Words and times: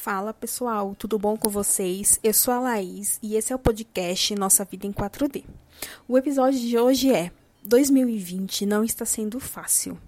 Fala 0.00 0.32
pessoal, 0.32 0.94
tudo 0.96 1.18
bom 1.18 1.36
com 1.36 1.50
vocês? 1.50 2.20
Eu 2.22 2.32
sou 2.32 2.54
a 2.54 2.60
Laís 2.60 3.18
e 3.20 3.34
esse 3.34 3.52
é 3.52 3.56
o 3.56 3.58
podcast 3.58 4.32
Nossa 4.36 4.64
Vida 4.64 4.86
em 4.86 4.92
4D. 4.92 5.44
O 6.06 6.16
episódio 6.16 6.60
de 6.60 6.78
hoje 6.78 7.12
é 7.12 7.32
2020 7.64 8.64
não 8.64 8.84
está 8.84 9.04
sendo 9.04 9.40
fácil. 9.40 9.98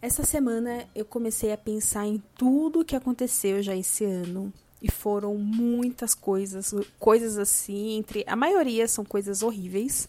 Essa 0.00 0.24
semana 0.24 0.88
eu 0.94 1.04
comecei 1.04 1.52
a 1.52 1.58
pensar 1.58 2.06
em 2.06 2.22
tudo 2.38 2.86
que 2.86 2.96
aconteceu 2.96 3.62
já 3.62 3.76
esse 3.76 4.02
ano 4.02 4.50
e 4.80 4.90
foram 4.90 5.36
muitas 5.36 6.14
coisas, 6.14 6.74
coisas 6.98 7.36
assim, 7.36 7.98
entre 7.98 8.24
a 8.26 8.34
maioria 8.34 8.88
são 8.88 9.04
coisas 9.04 9.42
horríveis. 9.42 10.08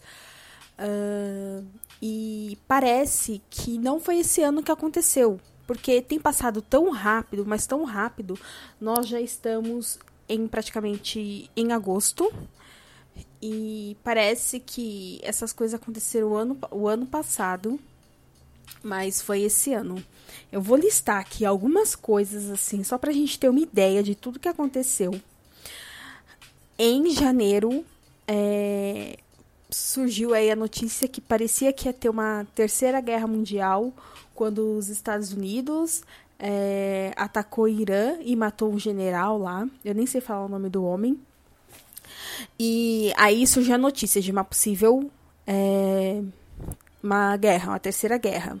Uh, 0.78 1.62
e 2.00 2.56
parece 2.66 3.42
que 3.50 3.76
não 3.76 4.00
foi 4.00 4.20
esse 4.20 4.42
ano 4.42 4.62
que 4.62 4.72
aconteceu, 4.72 5.38
porque 5.66 6.02
tem 6.02 6.18
passado 6.18 6.60
tão 6.60 6.90
rápido, 6.90 7.44
mas 7.46 7.66
tão 7.66 7.84
rápido, 7.84 8.38
nós 8.80 9.08
já 9.08 9.20
estamos 9.20 9.98
em 10.28 10.46
praticamente 10.46 11.50
em 11.56 11.72
agosto. 11.72 12.32
E 13.40 13.96
parece 14.02 14.58
que 14.58 15.20
essas 15.22 15.52
coisas 15.52 15.78
aconteceram 15.78 16.28
o 16.28 16.36
ano, 16.36 16.58
o 16.70 16.88
ano 16.88 17.06
passado, 17.06 17.78
mas 18.82 19.20
foi 19.20 19.42
esse 19.42 19.72
ano. 19.72 20.02
Eu 20.50 20.60
vou 20.60 20.76
listar 20.76 21.20
aqui 21.20 21.44
algumas 21.44 21.94
coisas 21.94 22.50
assim, 22.50 22.82
só 22.82 22.96
pra 22.96 23.12
gente 23.12 23.38
ter 23.38 23.48
uma 23.48 23.60
ideia 23.60 24.02
de 24.02 24.14
tudo 24.14 24.40
que 24.40 24.48
aconteceu. 24.48 25.20
Em 26.78 27.10
janeiro, 27.10 27.84
é, 28.26 29.18
surgiu 29.70 30.34
aí 30.34 30.50
a 30.50 30.56
notícia 30.56 31.06
que 31.06 31.20
parecia 31.20 31.72
que 31.72 31.86
ia 31.86 31.92
ter 31.92 32.08
uma 32.08 32.46
terceira 32.54 33.00
guerra 33.00 33.26
mundial 33.26 33.92
quando 34.34 34.76
os 34.76 34.88
Estados 34.88 35.32
Unidos 35.32 36.02
é, 36.38 37.12
atacou 37.16 37.68
Irã 37.68 38.16
e 38.20 38.34
matou 38.36 38.72
um 38.72 38.78
general 38.78 39.38
lá. 39.38 39.68
Eu 39.84 39.94
nem 39.94 40.06
sei 40.06 40.20
falar 40.20 40.44
o 40.44 40.48
nome 40.48 40.68
do 40.68 40.84
homem. 40.84 41.18
E 42.58 43.12
aí 43.16 43.46
surgiu 43.46 43.74
a 43.74 43.78
notícia 43.78 44.20
de 44.20 44.30
uma 44.30 44.44
possível 44.44 45.10
é, 45.46 46.22
uma 47.02 47.36
guerra, 47.36 47.72
uma 47.72 47.80
terceira 47.80 48.18
guerra. 48.18 48.58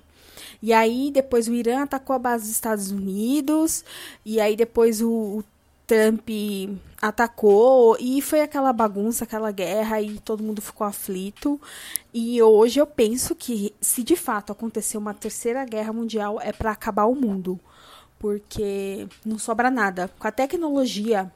E 0.62 0.72
aí 0.72 1.10
depois 1.12 1.48
o 1.48 1.54
Irã 1.54 1.82
atacou 1.82 2.16
a 2.16 2.18
base 2.18 2.44
dos 2.44 2.52
Estados 2.52 2.90
Unidos, 2.90 3.84
e 4.24 4.40
aí 4.40 4.56
depois 4.56 5.02
o, 5.02 5.08
o 5.10 5.44
Trump 5.86 6.28
atacou 7.00 7.96
e 8.00 8.22
foi 8.22 8.40
aquela 8.40 8.72
bagunça, 8.72 9.24
aquela 9.24 9.50
guerra 9.50 10.00
e 10.00 10.18
todo 10.18 10.42
mundo 10.42 10.62
ficou 10.62 10.86
aflito. 10.86 11.60
E 12.12 12.40
hoje 12.42 12.80
eu 12.80 12.86
penso 12.86 13.34
que 13.34 13.74
se 13.80 14.02
de 14.02 14.16
fato 14.16 14.52
acontecer 14.52 14.96
uma 14.96 15.12
terceira 15.12 15.64
guerra 15.64 15.92
mundial 15.92 16.40
é 16.40 16.52
para 16.52 16.70
acabar 16.70 17.04
o 17.04 17.14
mundo, 17.14 17.60
porque 18.18 19.06
não 19.24 19.38
sobra 19.38 19.70
nada. 19.70 20.10
Com 20.18 20.26
a 20.26 20.32
tecnologia 20.32 21.30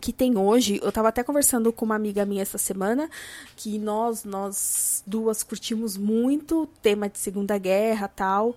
que 0.00 0.12
tem 0.12 0.36
hoje, 0.36 0.78
eu 0.82 0.88
estava 0.88 1.08
até 1.08 1.22
conversando 1.22 1.72
com 1.72 1.84
uma 1.84 1.94
amiga 1.94 2.24
minha 2.24 2.42
essa 2.42 2.58
semana, 2.58 3.08
que 3.56 3.78
nós 3.78 4.24
nós 4.24 5.02
duas 5.06 5.42
curtimos 5.42 5.96
muito 5.96 6.62
o 6.62 6.66
tema 6.66 7.08
de 7.08 7.18
Segunda 7.18 7.58
Guerra, 7.58 8.08
tal. 8.08 8.56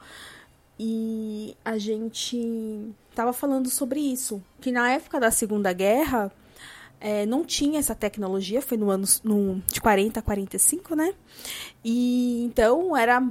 E 0.80 1.56
a 1.66 1.78
gente 1.78 2.94
estava 3.10 3.34
falando 3.34 3.70
sobre 3.70 4.00
isso, 4.00 4.42
que 4.62 4.72
na 4.72 4.92
época 4.92 5.20
da 5.20 5.32
Segunda 5.32 5.74
Guerra 5.74 6.32
é, 7.00 7.26
não 7.26 7.44
tinha 7.44 7.80
essa 7.80 7.96
tecnologia, 7.96 8.62
foi 8.62 8.78
no 8.78 8.90
ano 8.90 9.06
no, 9.24 9.62
de 9.68 9.82
40 9.82 10.20
a 10.20 10.24
45, 10.24 10.96
né? 10.96 11.14
E 11.84 12.44
então 12.46 12.96
era 12.96 13.24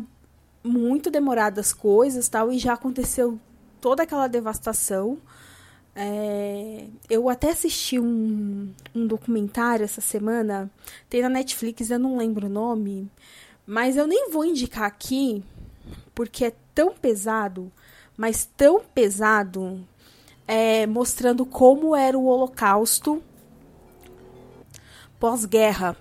muito 0.63 1.11
demorado 1.11 1.61
as 1.61 1.73
coisas 1.73 2.29
tal, 2.29 2.51
e 2.51 2.59
já 2.59 2.75
aconteceu 2.75 3.39
toda 3.81 4.03
aquela 4.03 4.27
devastação. 4.27 5.19
É, 5.95 6.87
eu 7.09 7.29
até 7.29 7.51
assisti 7.51 7.99
um, 7.99 8.73
um 8.95 9.07
documentário 9.07 9.85
essa 9.85 10.01
semana, 10.01 10.71
tem 11.09 11.23
na 11.23 11.29
Netflix, 11.29 11.91
eu 11.91 11.99
não 11.99 12.19
lembro 12.19 12.47
o 12.47 12.51
nome, 12.51 13.11
mas 13.67 13.97
eu 13.97 14.07
nem 14.07 14.31
vou 14.31 14.45
indicar 14.45 14.85
aqui, 14.85 15.43
porque 16.17 16.47
é 16.47 16.53
tão 16.75 16.95
pesado, 16.95 17.71
mas 18.17 18.49
tão 18.57 18.81
pesado, 18.81 19.87
é, 20.49 20.87
mostrando 20.87 21.45
como 21.45 21.95
era 21.95 22.19
o 22.19 22.25
Holocausto 22.25 23.23
pós-guerra. 25.21 25.95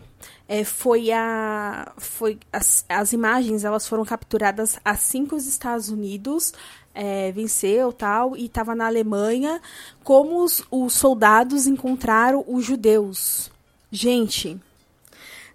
É, 0.48 0.64
foi 0.64 1.12
a 1.12 1.92
foi 1.98 2.40
as, 2.53 2.86
as 2.88 3.14
imagens 3.14 3.64
elas 3.66 3.88
foram 3.88 4.06
capturadas 4.06 4.80
assim 4.86 5.26
que 5.26 5.34
os 5.34 5.48
Estados 5.48 5.90
Unidos 5.90 6.53
é, 6.94 7.32
venceu 7.32 7.92
tal 7.92 8.38
e 8.38 8.46
estava 8.46 8.76
na 8.76 8.86
Alemanha 8.86 9.59
como 10.03 10.44
os, 10.44 10.64
os 10.70 10.94
soldados 10.94 11.66
encontraram 11.66 12.46
os 12.47 12.64
judeus 12.64 13.52
gente 13.92 14.62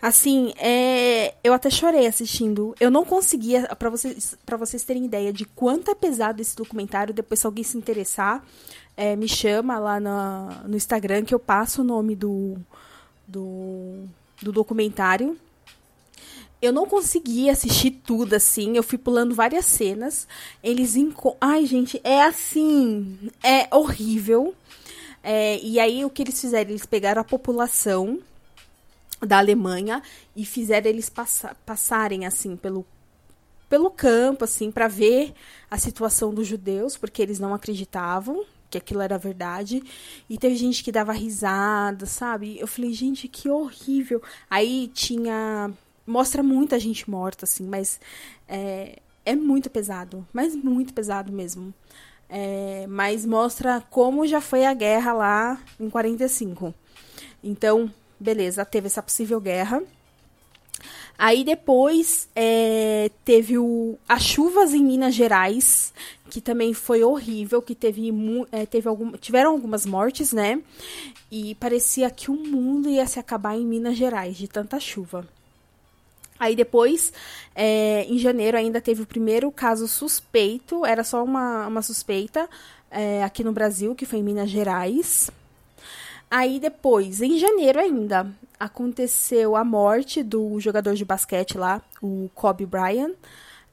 Assim, 0.02 0.54
é, 0.56 1.34
eu 1.44 1.52
até 1.52 1.68
chorei 1.68 2.06
assistindo. 2.06 2.74
Eu 2.80 2.90
não 2.90 3.04
conseguia, 3.04 3.66
para 3.76 3.90
vocês, 3.90 4.34
para 4.46 4.56
vocês 4.56 4.82
terem 4.82 5.04
ideia 5.04 5.32
de 5.32 5.44
quanto 5.44 5.90
é 5.90 5.94
pesado 5.94 6.40
esse 6.40 6.56
documentário. 6.56 7.12
Depois, 7.12 7.40
se 7.40 7.46
alguém 7.46 7.62
se 7.62 7.76
interessar, 7.76 8.42
é, 8.96 9.14
me 9.14 9.28
chama 9.28 9.78
lá 9.78 10.00
no, 10.00 10.68
no 10.68 10.76
Instagram 10.76 11.24
que 11.24 11.34
eu 11.34 11.38
passo 11.38 11.82
o 11.82 11.84
nome 11.84 12.16
do, 12.16 12.56
do, 13.28 14.04
do 14.40 14.50
documentário. 14.52 15.36
Eu 16.62 16.72
não 16.72 16.86
consegui 16.86 17.48
assistir 17.48 17.90
tudo 17.90 18.34
assim, 18.34 18.76
eu 18.76 18.82
fui 18.82 18.98
pulando 18.98 19.34
várias 19.34 19.66
cenas. 19.66 20.26
Eles. 20.62 20.94
Ai, 21.40 21.66
gente, 21.66 22.00
é 22.02 22.22
assim. 22.22 23.30
É 23.42 23.74
horrível. 23.74 24.54
É, 25.22 25.58
e 25.58 25.78
aí, 25.78 26.04
o 26.06 26.10
que 26.10 26.22
eles 26.22 26.40
fizeram? 26.40 26.70
Eles 26.70 26.86
pegaram 26.86 27.20
a 27.20 27.24
população 27.24 28.18
da 29.20 29.38
Alemanha 29.38 30.02
e 30.34 30.44
fizeram 30.44 30.88
eles 30.88 31.08
passa 31.08 31.54
passarem 31.66 32.26
assim 32.26 32.56
pelo 32.56 32.86
pelo 33.68 33.90
campo 33.90 34.44
assim 34.44 34.70
para 34.70 34.88
ver 34.88 35.32
a 35.70 35.78
situação 35.78 36.34
dos 36.34 36.46
judeus, 36.46 36.96
porque 36.96 37.22
eles 37.22 37.38
não 37.38 37.54
acreditavam 37.54 38.44
que 38.68 38.78
aquilo 38.78 39.00
era 39.00 39.18
verdade. 39.18 39.82
E 40.28 40.38
teve 40.38 40.54
gente 40.54 40.84
que 40.84 40.92
dava 40.92 41.12
risada, 41.12 42.06
sabe? 42.06 42.58
Eu 42.58 42.68
falei, 42.68 42.92
gente, 42.92 43.26
que 43.26 43.48
horrível. 43.50 44.22
Aí 44.48 44.88
tinha 44.94 45.72
mostra 46.06 46.42
muita 46.42 46.78
gente 46.78 47.08
morta 47.08 47.44
assim, 47.44 47.66
mas 47.66 48.00
é, 48.48 48.98
é 49.24 49.36
muito 49.36 49.70
pesado, 49.70 50.26
mas 50.32 50.56
muito 50.56 50.92
pesado 50.92 51.32
mesmo. 51.32 51.72
É, 52.28 52.86
mas 52.88 53.26
mostra 53.26 53.80
como 53.90 54.26
já 54.26 54.40
foi 54.40 54.64
a 54.64 54.74
guerra 54.74 55.12
lá 55.12 55.60
em 55.78 55.90
45. 55.90 56.74
Então, 57.42 57.92
beleza, 58.20 58.64
teve 58.64 58.86
essa 58.86 59.02
possível 59.02 59.40
guerra. 59.40 59.82
Aí 61.18 61.44
depois 61.44 62.28
é, 62.34 63.10
teve 63.24 63.58
o, 63.58 63.98
as 64.08 64.22
chuvas 64.22 64.72
em 64.72 64.82
Minas 64.82 65.14
Gerais, 65.14 65.92
que 66.30 66.40
também 66.40 66.72
foi 66.72 67.04
horrível, 67.04 67.60
que 67.60 67.74
teve, 67.74 68.10
é, 68.50 68.64
teve 68.64 68.88
algum, 68.88 69.12
tiveram 69.12 69.50
algumas 69.50 69.84
mortes, 69.84 70.32
né? 70.32 70.62
E 71.30 71.54
parecia 71.56 72.08
que 72.10 72.30
o 72.30 72.34
mundo 72.34 72.88
ia 72.88 73.06
se 73.06 73.18
acabar 73.18 73.54
em 73.54 73.66
Minas 73.66 73.98
Gerais, 73.98 74.36
de 74.36 74.48
tanta 74.48 74.80
chuva. 74.80 75.28
Aí 76.38 76.56
depois, 76.56 77.12
é, 77.54 78.06
em 78.08 78.16
janeiro, 78.16 78.56
ainda 78.56 78.80
teve 78.80 79.02
o 79.02 79.06
primeiro 79.06 79.52
caso 79.52 79.86
suspeito, 79.86 80.86
era 80.86 81.04
só 81.04 81.22
uma, 81.22 81.66
uma 81.66 81.82
suspeita 81.82 82.48
é, 82.90 83.22
aqui 83.22 83.44
no 83.44 83.52
Brasil, 83.52 83.94
que 83.94 84.06
foi 84.06 84.20
em 84.20 84.22
Minas 84.22 84.48
Gerais. 84.48 85.30
Aí 86.30 86.60
depois, 86.60 87.20
em 87.20 87.38
janeiro 87.38 87.80
ainda, 87.80 88.32
aconteceu 88.58 89.56
a 89.56 89.64
morte 89.64 90.22
do 90.22 90.60
jogador 90.60 90.94
de 90.94 91.04
basquete 91.04 91.58
lá, 91.58 91.82
o 92.00 92.30
Kobe 92.34 92.64
Bryant, 92.64 93.14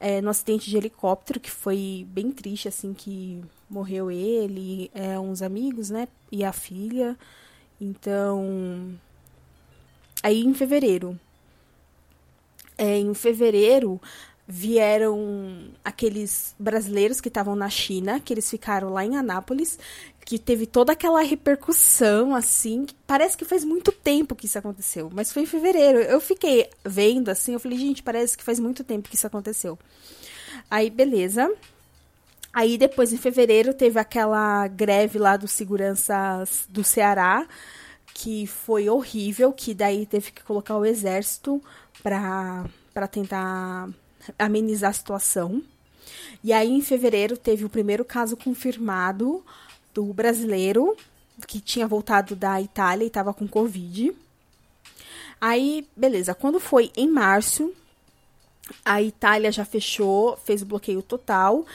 é, 0.00 0.20
no 0.20 0.30
acidente 0.30 0.68
de 0.68 0.76
helicóptero, 0.76 1.38
que 1.38 1.50
foi 1.50 2.04
bem 2.10 2.32
triste, 2.32 2.66
assim, 2.66 2.92
que 2.92 3.40
morreu 3.70 4.10
ele, 4.10 4.90
é, 4.92 5.18
uns 5.18 5.40
amigos, 5.40 5.88
né, 5.88 6.08
e 6.32 6.44
a 6.44 6.52
filha. 6.52 7.16
Então, 7.80 8.98
aí 10.20 10.40
em 10.40 10.52
fevereiro, 10.52 11.18
é, 12.76 12.98
em 12.98 13.14
fevereiro 13.14 14.00
vieram 14.50 15.68
aqueles 15.84 16.54
brasileiros 16.58 17.20
que 17.20 17.28
estavam 17.28 17.54
na 17.54 17.68
China, 17.68 18.18
que 18.18 18.32
eles 18.32 18.48
ficaram 18.48 18.88
lá 18.88 19.04
em 19.04 19.14
Anápolis, 19.14 19.78
que 20.28 20.38
teve 20.38 20.66
toda 20.66 20.92
aquela 20.92 21.22
repercussão, 21.22 22.34
assim. 22.34 22.84
Parece 23.06 23.34
que 23.34 23.46
faz 23.46 23.64
muito 23.64 23.90
tempo 23.90 24.36
que 24.36 24.44
isso 24.44 24.58
aconteceu, 24.58 25.08
mas 25.10 25.32
foi 25.32 25.44
em 25.44 25.46
fevereiro. 25.46 26.00
Eu 26.00 26.20
fiquei 26.20 26.68
vendo 26.84 27.30
assim, 27.30 27.54
eu 27.54 27.58
falei, 27.58 27.78
gente, 27.78 28.02
parece 28.02 28.36
que 28.36 28.44
faz 28.44 28.60
muito 28.60 28.84
tempo 28.84 29.08
que 29.08 29.16
isso 29.16 29.26
aconteceu. 29.26 29.78
Aí, 30.70 30.90
beleza. 30.90 31.50
Aí 32.52 32.76
depois, 32.76 33.10
em 33.10 33.16
fevereiro, 33.16 33.72
teve 33.72 33.98
aquela 33.98 34.68
greve 34.68 35.18
lá 35.18 35.34
dos 35.38 35.50
seguranças 35.50 36.66
do 36.68 36.84
Ceará, 36.84 37.48
que 38.12 38.46
foi 38.46 38.86
horrível, 38.90 39.50
que 39.50 39.72
daí 39.72 40.04
teve 40.04 40.30
que 40.30 40.42
colocar 40.42 40.76
o 40.76 40.84
exército 40.84 41.58
para 42.02 42.68
tentar 43.10 43.88
amenizar 44.38 44.90
a 44.90 44.92
situação. 44.92 45.62
E 46.44 46.52
aí, 46.52 46.70
em 46.70 46.82
fevereiro, 46.82 47.34
teve 47.34 47.64
o 47.64 47.70
primeiro 47.70 48.04
caso 48.04 48.36
confirmado 48.36 49.42
do 49.98 50.14
brasileiro, 50.14 50.96
que 51.44 51.60
tinha 51.60 51.88
voltado 51.88 52.36
da 52.36 52.62
Itália 52.62 53.02
e 53.02 53.08
estava 53.08 53.34
com 53.34 53.48
Covid. 53.48 54.14
Aí, 55.40 55.88
beleza, 55.96 56.36
quando 56.36 56.60
foi 56.60 56.92
em 56.96 57.08
março, 57.08 57.72
a 58.84 59.02
Itália 59.02 59.50
já 59.50 59.64
fechou, 59.64 60.36
fez 60.36 60.62
o 60.62 60.66
bloqueio 60.66 61.02
total. 61.02 61.66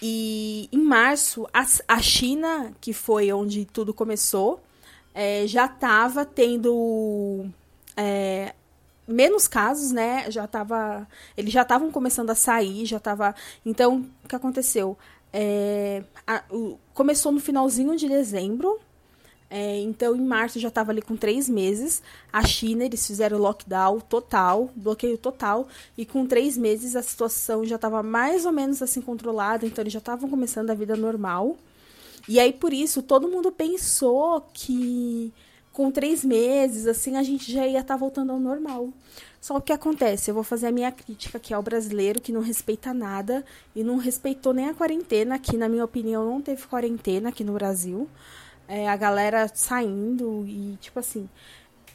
E 0.00 0.66
em 0.72 0.78
março, 0.78 1.46
a, 1.52 1.66
a 1.86 2.00
China, 2.00 2.72
que 2.80 2.94
foi 2.94 3.30
onde 3.30 3.66
tudo 3.66 3.92
começou, 3.92 4.62
é, 5.14 5.46
já 5.46 5.66
estava 5.66 6.24
tendo 6.24 7.50
é, 7.94 8.54
menos 9.06 9.46
casos, 9.46 9.92
né? 9.92 10.30
Já 10.30 10.46
tava, 10.46 11.06
eles 11.36 11.52
já 11.52 11.62
estavam 11.62 11.90
começando 11.90 12.30
a 12.30 12.34
sair, 12.34 12.86
já 12.86 12.96
estava. 12.96 13.34
Então, 13.64 14.06
o 14.24 14.28
que 14.28 14.36
aconteceu? 14.36 14.96
É, 15.38 16.02
a, 16.26 16.42
o, 16.50 16.78
começou 16.94 17.30
no 17.30 17.38
finalzinho 17.38 17.94
de 17.94 18.08
dezembro. 18.08 18.80
É, 19.50 19.78
então, 19.80 20.16
em 20.16 20.24
março 20.24 20.58
já 20.58 20.68
estava 20.68 20.92
ali 20.92 21.02
com 21.02 21.14
três 21.14 21.46
meses. 21.46 22.02
A 22.32 22.42
China, 22.42 22.84
eles 22.84 23.06
fizeram 23.06 23.36
lockdown 23.36 24.00
total, 24.00 24.70
bloqueio 24.74 25.18
total. 25.18 25.68
E 25.96 26.06
com 26.06 26.26
três 26.26 26.56
meses 26.56 26.96
a 26.96 27.02
situação 27.02 27.66
já 27.66 27.76
estava 27.76 28.02
mais 28.02 28.46
ou 28.46 28.52
menos 28.52 28.80
assim 28.80 29.02
controlada. 29.02 29.66
Então, 29.66 29.82
eles 29.82 29.92
já 29.92 29.98
estavam 29.98 30.30
começando 30.30 30.70
a 30.70 30.74
vida 30.74 30.96
normal. 30.96 31.58
E 32.26 32.40
aí, 32.40 32.54
por 32.54 32.72
isso, 32.72 33.02
todo 33.02 33.28
mundo 33.28 33.52
pensou 33.52 34.40
que 34.54 35.34
com 35.70 35.90
três 35.90 36.24
meses, 36.24 36.86
assim, 36.86 37.16
a 37.16 37.22
gente 37.22 37.52
já 37.52 37.66
ia 37.66 37.80
estar 37.80 37.92
tá 37.94 37.98
voltando 37.98 38.32
ao 38.32 38.40
normal. 38.40 38.88
Só 39.46 39.58
o 39.58 39.60
que 39.60 39.72
acontece? 39.72 40.28
Eu 40.28 40.34
vou 40.34 40.42
fazer 40.42 40.66
a 40.66 40.72
minha 40.72 40.90
crítica 40.90 41.38
aqui 41.38 41.54
ao 41.54 41.62
brasileiro 41.62 42.20
que 42.20 42.32
não 42.32 42.40
respeita 42.40 42.92
nada 42.92 43.44
e 43.76 43.84
não 43.84 43.96
respeitou 43.96 44.52
nem 44.52 44.68
a 44.68 44.74
quarentena, 44.74 45.38
que 45.38 45.56
na 45.56 45.68
minha 45.68 45.84
opinião 45.84 46.28
não 46.28 46.42
teve 46.42 46.66
quarentena 46.66 47.28
aqui 47.28 47.44
no 47.44 47.52
Brasil. 47.52 48.08
É, 48.66 48.88
a 48.88 48.96
galera 48.96 49.48
saindo 49.54 50.44
e 50.48 50.76
tipo 50.80 50.98
assim. 50.98 51.28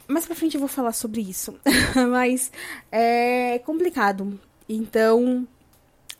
Mais 0.08 0.24
pra 0.24 0.34
frente 0.34 0.54
eu 0.54 0.60
vou 0.60 0.68
falar 0.68 0.92
sobre 0.94 1.20
isso. 1.20 1.54
Mas 2.10 2.50
é 2.90 3.58
complicado. 3.66 4.40
Então, 4.66 5.46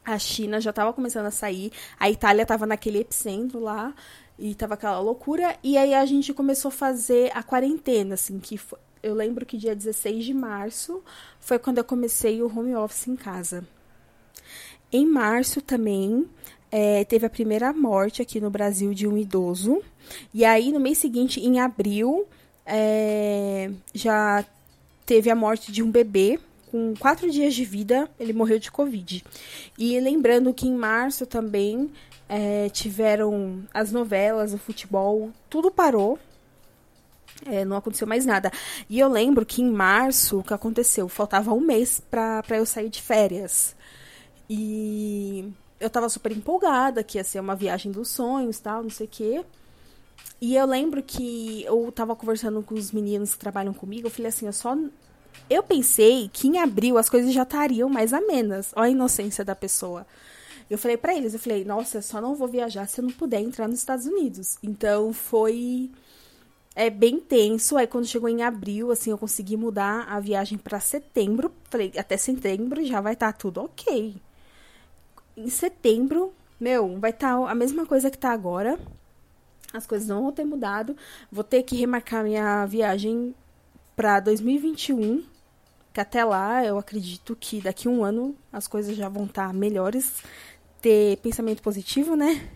a 0.05 0.19
China 0.19 0.61
já 0.61 0.69
estava 0.69 0.93
começando 0.93 1.25
a 1.25 1.31
sair, 1.31 1.73
a 1.99 2.11
Itália 2.11 2.43
estava 2.43 2.67
naquele 2.67 2.99
epicentro 2.99 3.59
lá 3.59 3.95
e 4.39 4.55
tava 4.55 4.75
aquela 4.75 5.01
loucura 5.01 5.57
e 5.63 5.79
aí 5.79 5.95
a 5.95 6.05
gente 6.05 6.35
começou 6.35 6.69
a 6.69 6.73
fazer 6.73 7.33
a 7.35 7.43
quarentena, 7.43 8.17
assim, 8.17 8.39
que 8.39 8.61
eu 9.03 9.15
lembro 9.15 9.45
que 9.45 9.57
dia 9.57 9.75
16 9.75 10.25
de 10.25 10.35
março 10.35 11.03
foi 11.41 11.59
quando 11.59 11.79
eu 11.79 11.85
comecei 11.85 12.43
o 12.43 12.47
home 12.47 12.75
office 12.75 13.09
em 13.09 13.17
casa. 13.17 13.67
Em 14.93 15.07
março 15.07 15.61
também 15.61 16.27
é, 16.71 17.05
teve 17.05 17.27
a 17.27 17.31
primeira 17.31 17.73
morte 17.73 18.23
aqui 18.23 18.41
no 18.41 18.51
Brasil 18.51 18.95
de 18.95 19.07
um 19.07 19.17
idoso. 19.17 19.83
E 20.33 20.45
aí, 20.45 20.73
no 20.73 20.81
mês 20.81 20.99
seguinte, 20.99 21.41
em 21.41 21.61
abril, 21.61 22.27
é, 22.65 23.71
já 23.95 24.45
teve 25.05 25.31
a 25.31 25.35
morte 25.35 25.73
de 25.73 25.83
um 25.83 25.91
bebê 25.91 26.39
com 26.71 26.95
quatro 26.99 27.31
dias 27.31 27.55
de 27.55 27.67
vida, 27.67 28.09
ele 28.19 28.33
morreu 28.33 28.59
de 28.59 28.71
Covid. 28.71 29.23
E 29.79 30.01
lembrando 30.01 30.55
que 30.55 30.67
em 30.67 30.75
março 30.75 31.27
também 31.27 31.91
é, 32.27 32.71
tiveram 32.71 33.63
as 33.75 33.93
novelas, 33.93 34.55
o 34.55 34.59
futebol, 34.59 35.31
tudo 35.51 35.71
parou. 35.71 36.19
É, 37.47 37.65
não 37.65 37.77
aconteceu 37.77 38.07
mais 38.07 38.25
nada. 38.25 38.51
E 38.89 38.99
eu 38.99 39.09
lembro 39.09 39.45
que 39.45 39.63
em 39.63 39.71
março, 39.71 40.39
o 40.39 40.43
que 40.45 40.55
aconteceu? 40.55 41.09
Faltava 41.09 41.53
um 41.53 41.61
mês 41.61 42.01
pra, 42.11 42.43
pra 42.43 42.59
eu 42.59 42.67
sair 42.67 42.89
de 42.89 43.03
férias. 43.03 43.75
E 44.49 45.53
eu 45.81 45.91
tava 45.91 46.09
super 46.09 46.33
empolgada, 46.33 47.03
que 47.03 47.19
ia 47.19 47.25
ser 47.25 47.41
uma 47.41 47.57
viagem 47.57 47.91
dos 47.91 48.09
sonhos 48.09 48.59
tal, 48.61 48.83
não 48.83 48.91
sei 48.91 49.07
o 49.07 49.11
quê. 49.11 49.45
E 50.41 50.57
eu 50.57 50.67
lembro 50.67 51.03
que 51.03 51.65
eu 51.65 51.91
tava 51.93 52.15
conversando 52.15 52.63
com 52.63 52.75
os 52.75 52.93
meninos 52.93 53.35
que 53.35 53.39
trabalham 53.39 53.73
comigo, 53.73 54.07
eu 54.07 54.11
falei 54.11 54.29
assim, 54.29 54.47
eu 54.47 54.53
só 54.53 54.77
eu 55.49 55.63
pensei 55.63 56.29
que 56.33 56.49
em 56.49 56.59
abril 56.59 56.99
as 56.99 57.09
coisas 57.09 57.33
já 57.33 57.43
estariam 57.43 57.89
mais 57.89 58.13
amenas. 58.13 58.73
Olha 58.75 58.87
a 58.87 58.91
inocência 58.91 59.45
da 59.45 59.55
pessoa. 59.55 60.07
Eu 60.71 60.79
falei 60.79 60.97
para 60.97 61.15
eles, 61.15 61.35
eu 61.35 61.41
falei, 61.41 61.65
nossa, 61.65 61.99
eu 61.99 62.03
só 62.03 62.21
não 62.21 62.35
vou 62.35 62.49
viajar 62.49 62.87
se 62.89 63.01
eu 63.01 63.05
não 63.05 63.13
puder 63.13 63.41
entrar 63.41 63.69
nos 63.69 63.79
Estados 63.79 64.07
Unidos. 64.07 64.57
Então 64.63 65.13
foi 65.13 65.91
é 66.75 66.91
bem 66.91 67.21
tenso. 67.21 67.77
Aí 67.77 67.87
quando 67.87 68.07
chegou 68.07 68.29
em 68.29 68.43
abril, 68.43 68.91
assim, 68.91 69.11
eu 69.11 69.19
consegui 69.19 69.57
mudar 69.57 70.07
a 70.09 70.19
viagem 70.21 70.59
para 70.59 70.81
setembro. 70.81 71.53
Falei, 71.65 71.93
até 71.97 72.17
setembro 72.17 72.85
já 72.85 73.01
vai 73.01 73.15
estar 73.15 73.33
tá 73.33 73.39
tudo 73.39 73.63
ok. 73.63 74.17
Em 75.37 75.49
setembro, 75.49 76.33
meu, 76.61 76.99
vai 76.99 77.11
estar 77.11 77.39
tá 77.39 77.51
a 77.51 77.55
mesma 77.55 77.87
coisa 77.87 78.11
que 78.11 78.19
tá 78.19 78.31
agora. 78.31 78.79
As 79.73 79.87
coisas 79.87 80.09
não 80.09 80.23
vão 80.23 80.33
ter 80.33 80.45
mudado. 80.45 80.97
Vou 81.31 81.45
ter 81.45 81.63
que 81.63 81.77
remarcar 81.77 82.25
minha 82.25 82.67
viagem 82.67 83.35
para 83.97 84.21
2021, 84.21 85.25
que 85.93 86.01
até 86.01 86.25
lá 86.25 86.65
eu 86.65 86.79
acredito 86.79 87.37
que 87.39 87.61
daqui 87.61 87.89
a 87.89 87.91
um 87.91 88.05
ano 88.05 88.37
as 88.53 88.67
coisas 88.67 88.97
já 88.97 89.09
vão 89.09 89.25
estar 89.25 89.49
tá 89.49 89.53
melhores, 89.53 90.23
ter 90.81 91.17
pensamento 91.19 91.63
positivo, 91.63 92.17
né? 92.17 92.49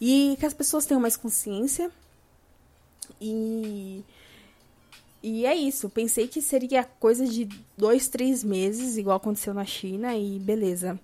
E 0.00 0.36
que 0.38 0.46
as 0.46 0.54
pessoas 0.54 0.86
tenham 0.86 1.00
mais 1.00 1.16
consciência. 1.16 1.90
E 3.22 4.04
e 5.22 5.46
é 5.46 5.54
isso. 5.54 5.88
Pensei 5.88 6.26
que 6.26 6.42
seria 6.42 6.82
coisa 6.82 7.26
de 7.26 7.48
dois, 7.78 8.08
três 8.08 8.42
meses, 8.42 8.96
igual 8.96 9.16
aconteceu 9.16 9.54
na 9.54 9.64
China, 9.64 10.16
e 10.16 10.38
beleza. 10.38 10.98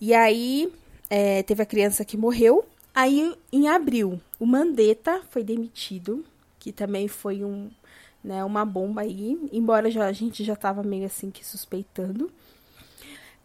E 0.00 0.12
aí 0.12 0.72
é, 1.08 1.42
teve 1.44 1.62
a 1.62 1.66
criança 1.66 2.04
que 2.04 2.16
morreu. 2.16 2.64
Aí, 2.94 3.34
em 3.52 3.68
abril, 3.68 4.20
o 4.38 4.44
Mandetta 4.44 5.22
foi 5.30 5.44
demitido, 5.44 6.24
que 6.58 6.72
também 6.72 7.08
foi 7.08 7.44
um, 7.44 7.70
né, 8.22 8.44
uma 8.44 8.64
bomba 8.64 9.02
aí, 9.02 9.38
embora 9.52 9.90
já, 9.90 10.06
a 10.06 10.12
gente 10.12 10.44
já 10.44 10.52
estava 10.52 10.82
meio 10.82 11.06
assim 11.06 11.30
que 11.30 11.46
suspeitando. 11.46 12.30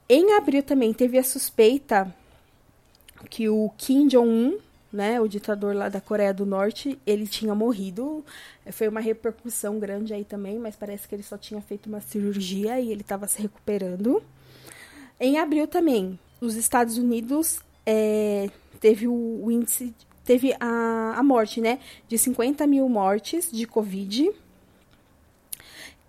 Em 0.10 0.34
abril 0.34 0.64
também 0.64 0.94
teve 0.94 1.18
a 1.18 1.24
suspeita 1.24 2.14
que 3.30 3.48
o 3.48 3.72
Kim 3.78 4.08
Jong-un, 4.08 4.58
né, 4.98 5.22
o 5.22 5.28
ditador 5.28 5.76
lá 5.76 5.88
da 5.88 6.02
Coreia 6.02 6.34
do 6.34 6.46
Norte, 6.46 7.00
ele 7.06 7.28
tinha 7.28 7.54
morrido. 7.56 8.26
Foi 8.72 8.88
uma 8.88 9.00
repercussão 9.00 9.80
grande 9.80 10.14
aí 10.14 10.26
também, 10.26 10.60
mas 10.60 10.76
parece 10.76 11.08
que 11.08 11.16
ele 11.16 11.24
só 11.24 11.38
tinha 11.38 11.62
feito 11.62 11.88
uma 11.88 12.02
cirurgia 12.02 12.80
e 12.80 12.92
ele 12.92 13.02
estava 13.02 13.28
se 13.28 13.42
recuperando. 13.42 14.22
Em 15.20 15.38
abril 15.38 15.68
também, 15.68 16.20
os 16.42 16.56
Estados 16.56 16.98
Unidos 16.98 17.60
é, 17.86 18.50
teve 18.80 19.08
o 19.08 19.50
índice, 19.50 19.94
teve 20.26 20.54
a, 20.60 21.14
a 21.16 21.24
morte, 21.24 21.62
né, 21.62 21.80
de 22.08 22.18
50 22.18 22.68
mil 22.68 22.90
mortes 22.90 23.50
de 23.52 23.66
Covid 23.66 24.34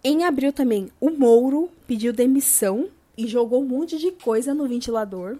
em 0.02 0.24
abril 0.24 0.52
também, 0.52 0.90
o 1.00 1.10
Mouro 1.10 1.70
pediu 1.86 2.12
demissão 2.12 2.88
e 3.16 3.26
jogou 3.26 3.62
um 3.62 3.66
monte 3.66 3.98
de 3.98 4.12
coisa 4.12 4.54
no 4.54 4.68
ventilador. 4.68 5.36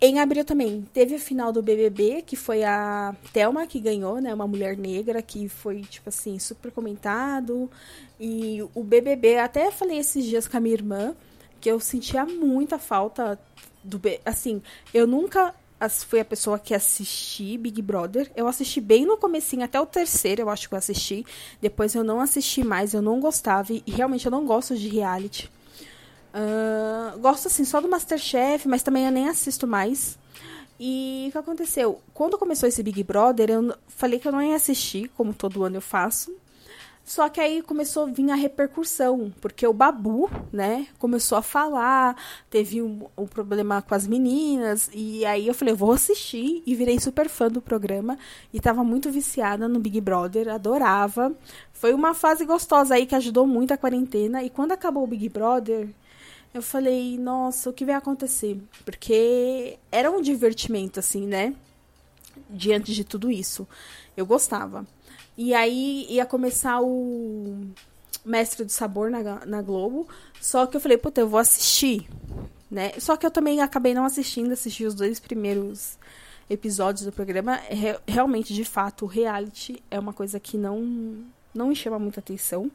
Em 0.00 0.20
abril 0.20 0.44
também 0.44 0.86
teve 0.92 1.16
a 1.16 1.18
final 1.18 1.52
do 1.52 1.60
BBB, 1.60 2.22
que 2.22 2.36
foi 2.36 2.62
a 2.62 3.16
Thelma 3.32 3.66
que 3.66 3.80
ganhou, 3.80 4.20
né? 4.20 4.32
Uma 4.32 4.46
mulher 4.46 4.76
negra 4.76 5.20
que 5.20 5.48
foi, 5.48 5.82
tipo 5.82 6.08
assim, 6.08 6.38
super 6.38 6.70
comentado. 6.70 7.68
E 8.20 8.62
o 8.74 8.84
BBB, 8.84 9.38
até 9.38 9.72
falei 9.72 9.98
esses 9.98 10.24
dias 10.24 10.46
com 10.46 10.56
a 10.56 10.60
minha 10.60 10.74
irmã, 10.74 11.16
que 11.60 11.68
eu 11.68 11.80
sentia 11.80 12.24
muita 12.24 12.78
falta 12.78 13.38
do. 13.82 14.00
Assim, 14.24 14.62
eu 14.94 15.04
nunca 15.04 15.52
fui 16.06 16.20
a 16.20 16.24
pessoa 16.24 16.60
que 16.60 16.74
assisti 16.74 17.58
Big 17.58 17.82
Brother. 17.82 18.30
Eu 18.36 18.46
assisti 18.46 18.80
bem 18.80 19.04
no 19.04 19.16
comecinho, 19.16 19.64
até 19.64 19.80
o 19.80 19.86
terceiro 19.86 20.42
eu 20.42 20.48
acho 20.48 20.68
que 20.68 20.74
eu 20.74 20.78
assisti. 20.78 21.26
Depois 21.60 21.96
eu 21.96 22.04
não 22.04 22.20
assisti 22.20 22.62
mais, 22.62 22.94
eu 22.94 23.02
não 23.02 23.18
gostava. 23.18 23.72
E 23.72 23.82
realmente 23.88 24.26
eu 24.26 24.30
não 24.30 24.46
gosto 24.46 24.76
de 24.76 24.88
reality. 24.88 25.50
Uh, 26.34 27.18
gosto 27.18 27.48
assim 27.48 27.64
só 27.64 27.80
do 27.80 27.88
Masterchef, 27.88 28.68
mas 28.68 28.82
também 28.82 29.06
eu 29.06 29.12
nem 29.12 29.28
assisto 29.28 29.66
mais. 29.66 30.18
E 30.78 31.26
o 31.28 31.32
que 31.32 31.38
aconteceu? 31.38 32.00
Quando 32.14 32.38
começou 32.38 32.68
esse 32.68 32.82
Big 32.82 33.02
Brother, 33.02 33.50
eu 33.50 33.74
falei 33.88 34.18
que 34.20 34.28
eu 34.28 34.32
não 34.32 34.42
ia 34.42 34.54
assistir, 34.54 35.10
como 35.16 35.34
todo 35.34 35.64
ano 35.64 35.76
eu 35.76 35.82
faço. 35.82 36.32
Só 37.08 37.26
que 37.30 37.40
aí 37.40 37.62
começou 37.62 38.02
a 38.02 38.06
vir 38.06 38.30
a 38.30 38.34
repercussão, 38.34 39.32
porque 39.40 39.66
o 39.66 39.72
Babu, 39.72 40.30
né, 40.52 40.86
começou 40.98 41.38
a 41.38 41.42
falar, 41.42 42.14
teve 42.50 42.82
um, 42.82 43.06
um, 43.16 43.26
problema 43.26 43.80
com 43.80 43.94
as 43.94 44.06
meninas, 44.06 44.90
e 44.92 45.24
aí 45.24 45.46
eu 45.46 45.54
falei, 45.54 45.72
vou 45.72 45.92
assistir, 45.92 46.62
e 46.66 46.74
virei 46.74 47.00
super 47.00 47.26
fã 47.30 47.48
do 47.48 47.62
programa, 47.62 48.18
e 48.52 48.60
tava 48.60 48.84
muito 48.84 49.10
viciada 49.10 49.66
no 49.66 49.80
Big 49.80 50.02
Brother, 50.02 50.50
adorava. 50.50 51.32
Foi 51.72 51.94
uma 51.94 52.12
fase 52.12 52.44
gostosa 52.44 52.94
aí 52.94 53.06
que 53.06 53.14
ajudou 53.14 53.46
muito 53.46 53.72
a 53.72 53.78
quarentena, 53.78 54.42
e 54.42 54.50
quando 54.50 54.72
acabou 54.72 55.04
o 55.04 55.06
Big 55.06 55.30
Brother, 55.30 55.88
eu 56.52 56.62
falei, 56.62 57.18
nossa, 57.18 57.70
o 57.70 57.72
que 57.72 57.84
vai 57.84 57.94
acontecer? 57.94 58.60
Porque 58.84 59.78
era 59.92 60.10
um 60.10 60.20
divertimento, 60.20 60.98
assim, 60.98 61.26
né, 61.26 61.54
diante 62.48 62.94
de 62.94 63.04
tudo 63.04 63.30
isso. 63.30 63.66
Eu 64.16 64.26
gostava. 64.26 64.86
E 65.36 65.54
aí 65.54 66.06
ia 66.10 66.26
começar 66.26 66.80
o 66.80 67.66
Mestre 68.24 68.64
do 68.64 68.72
Sabor 68.72 69.10
na, 69.10 69.46
na 69.46 69.62
Globo. 69.62 70.08
Só 70.40 70.66
que 70.66 70.76
eu 70.76 70.80
falei, 70.80 70.98
puta, 70.98 71.20
eu 71.20 71.28
vou 71.28 71.38
assistir. 71.38 72.08
Né? 72.70 72.92
Só 72.98 73.16
que 73.16 73.24
eu 73.24 73.30
também 73.30 73.60
acabei 73.60 73.94
não 73.94 74.04
assistindo, 74.04 74.52
assisti 74.52 74.84
os 74.84 74.94
dois 74.94 75.20
primeiros 75.20 75.96
episódios 76.50 77.04
do 77.04 77.12
programa, 77.12 77.56
é, 77.68 78.00
realmente, 78.06 78.54
de 78.54 78.64
fato, 78.64 79.04
reality 79.06 79.82
é 79.90 79.98
uma 79.98 80.14
coisa 80.14 80.40
que 80.40 80.56
não, 80.56 81.24
não 81.54 81.68
me 81.68 81.76
chama 81.76 81.98
muita 81.98 82.20
atenção. 82.20 82.70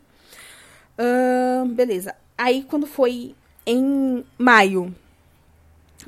Uh, 0.98 1.65
beleza. 1.70 2.15
Aí, 2.38 2.63
quando 2.63 2.86
foi 2.86 3.36
em 3.65 4.24
maio, 4.38 4.93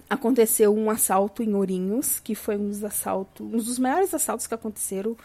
aconteceu 0.10 0.76
um 0.76 0.90
assalto 0.90 1.42
em 1.42 1.54
Ourinhos, 1.54 2.20
que 2.20 2.36
foi 2.36 2.58
um 2.58 2.70
dos 2.70 2.84
assaltos, 2.84 3.46
um 3.46 3.58
dos 3.58 3.80
maiores 3.80 4.14
assaltos 4.14 4.48
que 4.48 4.54
aconteceram 4.54 5.16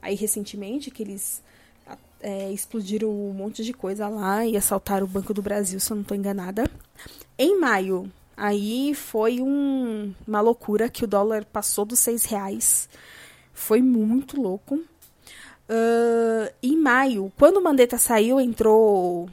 aí 0.00 0.14
recentemente, 0.14 0.90
que 0.90 1.02
eles 1.02 1.42
é, 2.20 2.50
explodiram 2.50 3.10
um 3.10 3.32
monte 3.32 3.62
de 3.62 3.72
coisa 3.72 4.08
lá 4.08 4.46
e 4.46 4.56
assaltaram 4.56 5.04
o 5.04 5.08
Banco 5.08 5.34
do 5.34 5.42
Brasil, 5.42 5.78
se 5.78 5.90
eu 5.90 5.96
não 5.96 6.02
estou 6.02 6.16
enganada. 6.16 6.70
Em 7.38 7.58
maio, 7.60 8.10
aí 8.36 8.94
foi 8.94 9.40
um, 9.40 10.14
uma 10.26 10.40
loucura 10.40 10.88
que 10.88 11.04
o 11.04 11.06
dólar 11.06 11.44
passou 11.44 11.84
dos 11.84 11.98
seis 11.98 12.24
reais. 12.24 12.88
Foi 13.52 13.82
muito 13.82 14.40
louco. 14.40 14.76
Uh, 14.76 16.52
em 16.62 16.76
maio, 16.76 17.32
quando 17.38 17.58
o 17.58 17.62
Mandetta 17.62 17.98
saiu, 17.98 18.40
entrou 18.40 19.28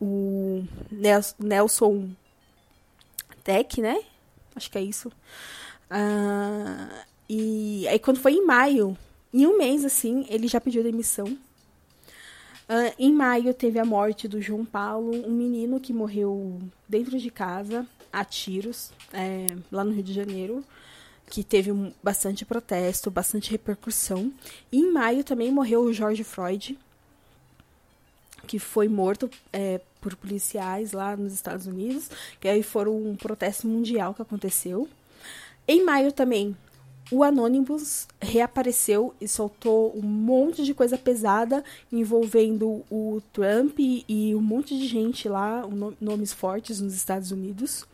o 0.00 0.64
Nelson 1.38 2.10
Tech, 3.44 3.80
né? 3.80 4.02
Acho 4.54 4.70
que 4.70 4.78
é 4.78 4.82
isso. 4.82 5.08
Uh, 5.90 7.04
e 7.28 7.86
aí, 7.88 7.98
quando 7.98 8.20
foi 8.20 8.32
em 8.34 8.44
maio, 8.44 8.96
em 9.32 9.46
um 9.46 9.58
mês, 9.58 9.84
assim, 9.84 10.26
ele 10.28 10.48
já 10.48 10.60
pediu 10.60 10.82
demissão. 10.82 11.26
Uh, 11.26 12.94
em 12.98 13.12
maio, 13.12 13.52
teve 13.52 13.78
a 13.78 13.84
morte 13.84 14.28
do 14.28 14.40
João 14.40 14.64
Paulo, 14.64 15.26
um 15.26 15.32
menino 15.32 15.80
que 15.80 15.92
morreu 15.92 16.60
dentro 16.88 17.18
de 17.18 17.30
casa, 17.30 17.86
a 18.12 18.24
tiros, 18.24 18.92
é, 19.12 19.46
lá 19.70 19.84
no 19.84 19.92
Rio 19.92 20.02
de 20.02 20.12
Janeiro 20.12 20.64
que 21.30 21.44
teve 21.44 21.70
um, 21.70 21.92
bastante 22.02 22.44
protesto, 22.44 23.10
bastante 23.10 23.52
repercussão. 23.52 24.32
E 24.70 24.80
em 24.80 24.92
maio 24.92 25.22
também 25.22 25.52
morreu 25.52 25.82
o 25.82 25.92
George 25.92 26.24
Floyd, 26.24 26.76
que 28.48 28.58
foi 28.58 28.88
morto 28.88 29.30
é, 29.52 29.80
por 30.00 30.16
policiais 30.16 30.92
lá 30.92 31.16
nos 31.16 31.32
Estados 31.32 31.66
Unidos, 31.66 32.10
que 32.40 32.48
aí 32.48 32.62
foi 32.62 32.88
um 32.88 33.14
protesto 33.16 33.66
mundial 33.66 34.14
que 34.14 34.22
aconteceu. 34.22 34.88
Em 35.68 35.84
maio 35.84 36.12
também, 36.12 36.56
o 37.10 37.24
Anonymous 37.24 38.06
reapareceu 38.20 39.14
e 39.20 39.26
soltou 39.26 39.92
um 39.96 40.02
monte 40.02 40.64
de 40.64 40.72
coisa 40.72 40.96
pesada 40.96 41.64
envolvendo 41.92 42.84
o 42.90 43.20
Trump 43.32 43.78
e 43.78 44.34
um 44.34 44.40
monte 44.40 44.78
de 44.78 44.86
gente 44.86 45.28
lá, 45.28 45.64
nomes 46.00 46.32
fortes 46.32 46.80
nos 46.80 46.94
Estados 46.94 47.32
Unidos. 47.32 47.84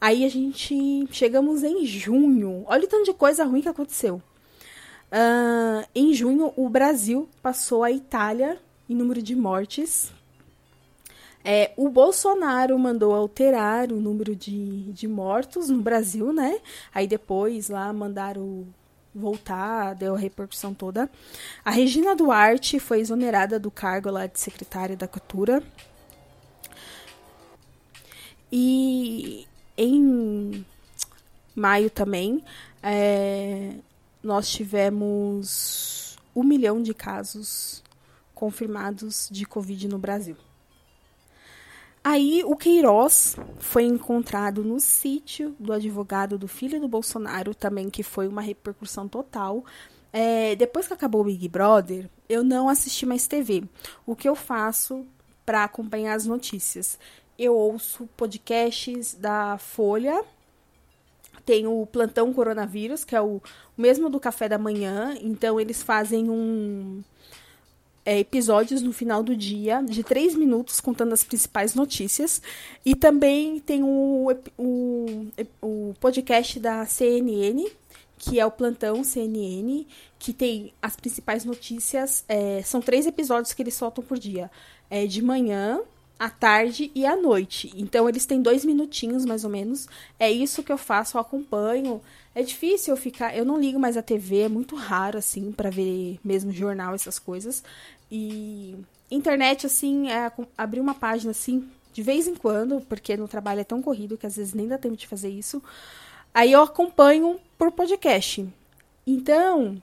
Aí 0.00 0.24
a 0.24 0.28
gente 0.30 1.06
chegamos 1.10 1.62
em 1.62 1.84
junho. 1.84 2.64
Olha 2.66 2.84
o 2.84 2.88
tanto 2.88 3.04
de 3.04 3.12
coisa 3.12 3.44
ruim 3.44 3.60
que 3.60 3.68
aconteceu. 3.68 4.22
Uh, 5.12 5.86
em 5.94 6.14
junho, 6.14 6.54
o 6.56 6.68
Brasil 6.70 7.28
passou 7.42 7.84
a 7.84 7.90
Itália 7.90 8.58
em 8.88 8.94
número 8.94 9.20
de 9.20 9.36
mortes. 9.36 10.10
É, 11.44 11.72
o 11.76 11.88
Bolsonaro 11.88 12.78
mandou 12.78 13.14
alterar 13.14 13.90
o 13.90 14.00
número 14.00 14.36
de, 14.36 14.92
de 14.92 15.08
mortos 15.08 15.70
no 15.70 15.80
Brasil, 15.80 16.32
né? 16.32 16.60
Aí 16.94 17.06
depois 17.06 17.68
lá 17.68 17.92
mandaram 17.92 18.66
voltar, 19.14 19.94
deu 19.94 20.14
a 20.14 20.18
repercussão 20.18 20.74
toda. 20.74 21.10
A 21.64 21.70
Regina 21.70 22.14
Duarte 22.14 22.78
foi 22.78 23.00
exonerada 23.00 23.58
do 23.58 23.70
cargo 23.70 24.10
lá 24.10 24.26
de 24.26 24.38
secretária 24.38 24.96
da 24.96 25.08
Cultura. 25.08 25.62
E 28.52 29.46
em 29.76 30.64
maio 31.54 31.88
também, 31.88 32.44
é, 32.82 33.74
nós 34.22 34.50
tivemos 34.50 36.16
um 36.34 36.42
milhão 36.42 36.82
de 36.82 36.94
casos 36.94 37.82
confirmados 38.34 39.28
de 39.30 39.44
Covid 39.44 39.88
no 39.88 39.98
Brasil. 39.98 40.36
Aí 42.10 42.42
o 42.44 42.56
Queiroz 42.56 43.36
foi 43.58 43.84
encontrado 43.84 44.64
no 44.64 44.80
sítio 44.80 45.54
do 45.60 45.72
advogado 45.72 46.36
do 46.36 46.48
filho 46.48 46.80
do 46.80 46.88
Bolsonaro, 46.88 47.54
também 47.54 47.88
que 47.88 48.02
foi 48.02 48.26
uma 48.26 48.42
repercussão 48.42 49.06
total. 49.06 49.64
É, 50.12 50.56
depois 50.56 50.88
que 50.88 50.92
acabou 50.92 51.20
o 51.20 51.24
Big 51.24 51.48
Brother, 51.48 52.10
eu 52.28 52.42
não 52.42 52.68
assisti 52.68 53.06
mais 53.06 53.28
TV. 53.28 53.62
O 54.04 54.16
que 54.16 54.28
eu 54.28 54.34
faço 54.34 55.06
para 55.46 55.62
acompanhar 55.62 56.14
as 56.14 56.26
notícias? 56.26 56.98
eu 57.40 57.56
ouço 57.56 58.06
podcasts 58.18 59.14
da 59.14 59.56
Folha. 59.56 60.22
Tem 61.46 61.66
o 61.66 61.86
Plantão 61.86 62.34
Coronavírus, 62.34 63.02
que 63.02 63.16
é 63.16 63.20
o, 63.20 63.40
mesmo 63.76 64.10
do 64.10 64.20
café 64.20 64.46
da 64.46 64.58
manhã. 64.58 65.16
Então, 65.22 65.58
eles 65.58 65.82
fazem 65.82 66.28
um. 66.28 67.02
É, 68.04 68.18
episódios 68.18 68.80
no 68.80 68.92
final 68.92 69.22
do 69.22 69.36
dia, 69.36 69.82
de 69.82 70.02
três 70.02 70.34
minutos, 70.34 70.80
contando 70.80 71.12
as 71.12 71.22
principais 71.22 71.74
notícias. 71.74 72.40
E 72.84 72.94
também 72.94 73.60
tem 73.60 73.82
o, 73.82 74.34
o, 74.58 75.26
o 75.60 75.94
podcast 76.00 76.58
da 76.58 76.86
CNN, 76.86 77.68
que 78.18 78.40
é 78.40 78.46
o 78.46 78.50
Plantão 78.50 79.02
CNN, 79.04 79.86
que 80.18 80.32
tem 80.32 80.72
as 80.80 80.96
principais 80.96 81.44
notícias. 81.44 82.24
É, 82.28 82.62
são 82.62 82.80
três 82.80 83.06
episódios 83.06 83.52
que 83.52 83.62
eles 83.62 83.74
soltam 83.74 84.04
por 84.04 84.18
dia. 84.18 84.50
É 84.90 85.06
de 85.06 85.22
manhã, 85.22 85.80
à 86.20 86.28
tarde 86.28 86.92
e 86.94 87.06
à 87.06 87.16
noite. 87.16 87.72
Então 87.74 88.06
eles 88.06 88.26
têm 88.26 88.42
dois 88.42 88.62
minutinhos 88.62 89.24
mais 89.24 89.42
ou 89.42 89.48
menos. 89.48 89.88
É 90.18 90.30
isso 90.30 90.62
que 90.62 90.70
eu 90.70 90.76
faço, 90.76 91.16
eu 91.16 91.20
acompanho. 91.22 92.02
É 92.34 92.42
difícil 92.42 92.92
eu 92.92 93.00
ficar, 93.00 93.34
eu 93.34 93.42
não 93.42 93.58
ligo 93.58 93.78
mais 93.80 93.96
a 93.96 94.02
TV, 94.02 94.40
é 94.40 94.48
muito 94.48 94.76
raro 94.76 95.16
assim 95.16 95.50
para 95.50 95.70
ver 95.70 96.20
mesmo 96.22 96.52
jornal 96.52 96.94
essas 96.94 97.18
coisas. 97.18 97.64
E 98.12 98.76
internet 99.10 99.64
assim, 99.64 100.10
é 100.10 100.30
abrir 100.58 100.80
uma 100.80 100.94
página 100.94 101.30
assim 101.30 101.66
de 101.90 102.02
vez 102.02 102.28
em 102.28 102.34
quando, 102.34 102.82
porque 102.82 103.16
no 103.16 103.26
trabalho 103.26 103.60
é 103.60 103.64
tão 103.64 103.80
corrido 103.80 104.18
que 104.18 104.26
às 104.26 104.36
vezes 104.36 104.52
nem 104.52 104.68
dá 104.68 104.76
tempo 104.76 104.96
de 104.96 105.06
fazer 105.06 105.30
isso. 105.30 105.62
Aí 106.34 106.52
eu 106.52 106.62
acompanho 106.62 107.40
por 107.56 107.72
podcast. 107.72 108.46
Então, 109.06 109.80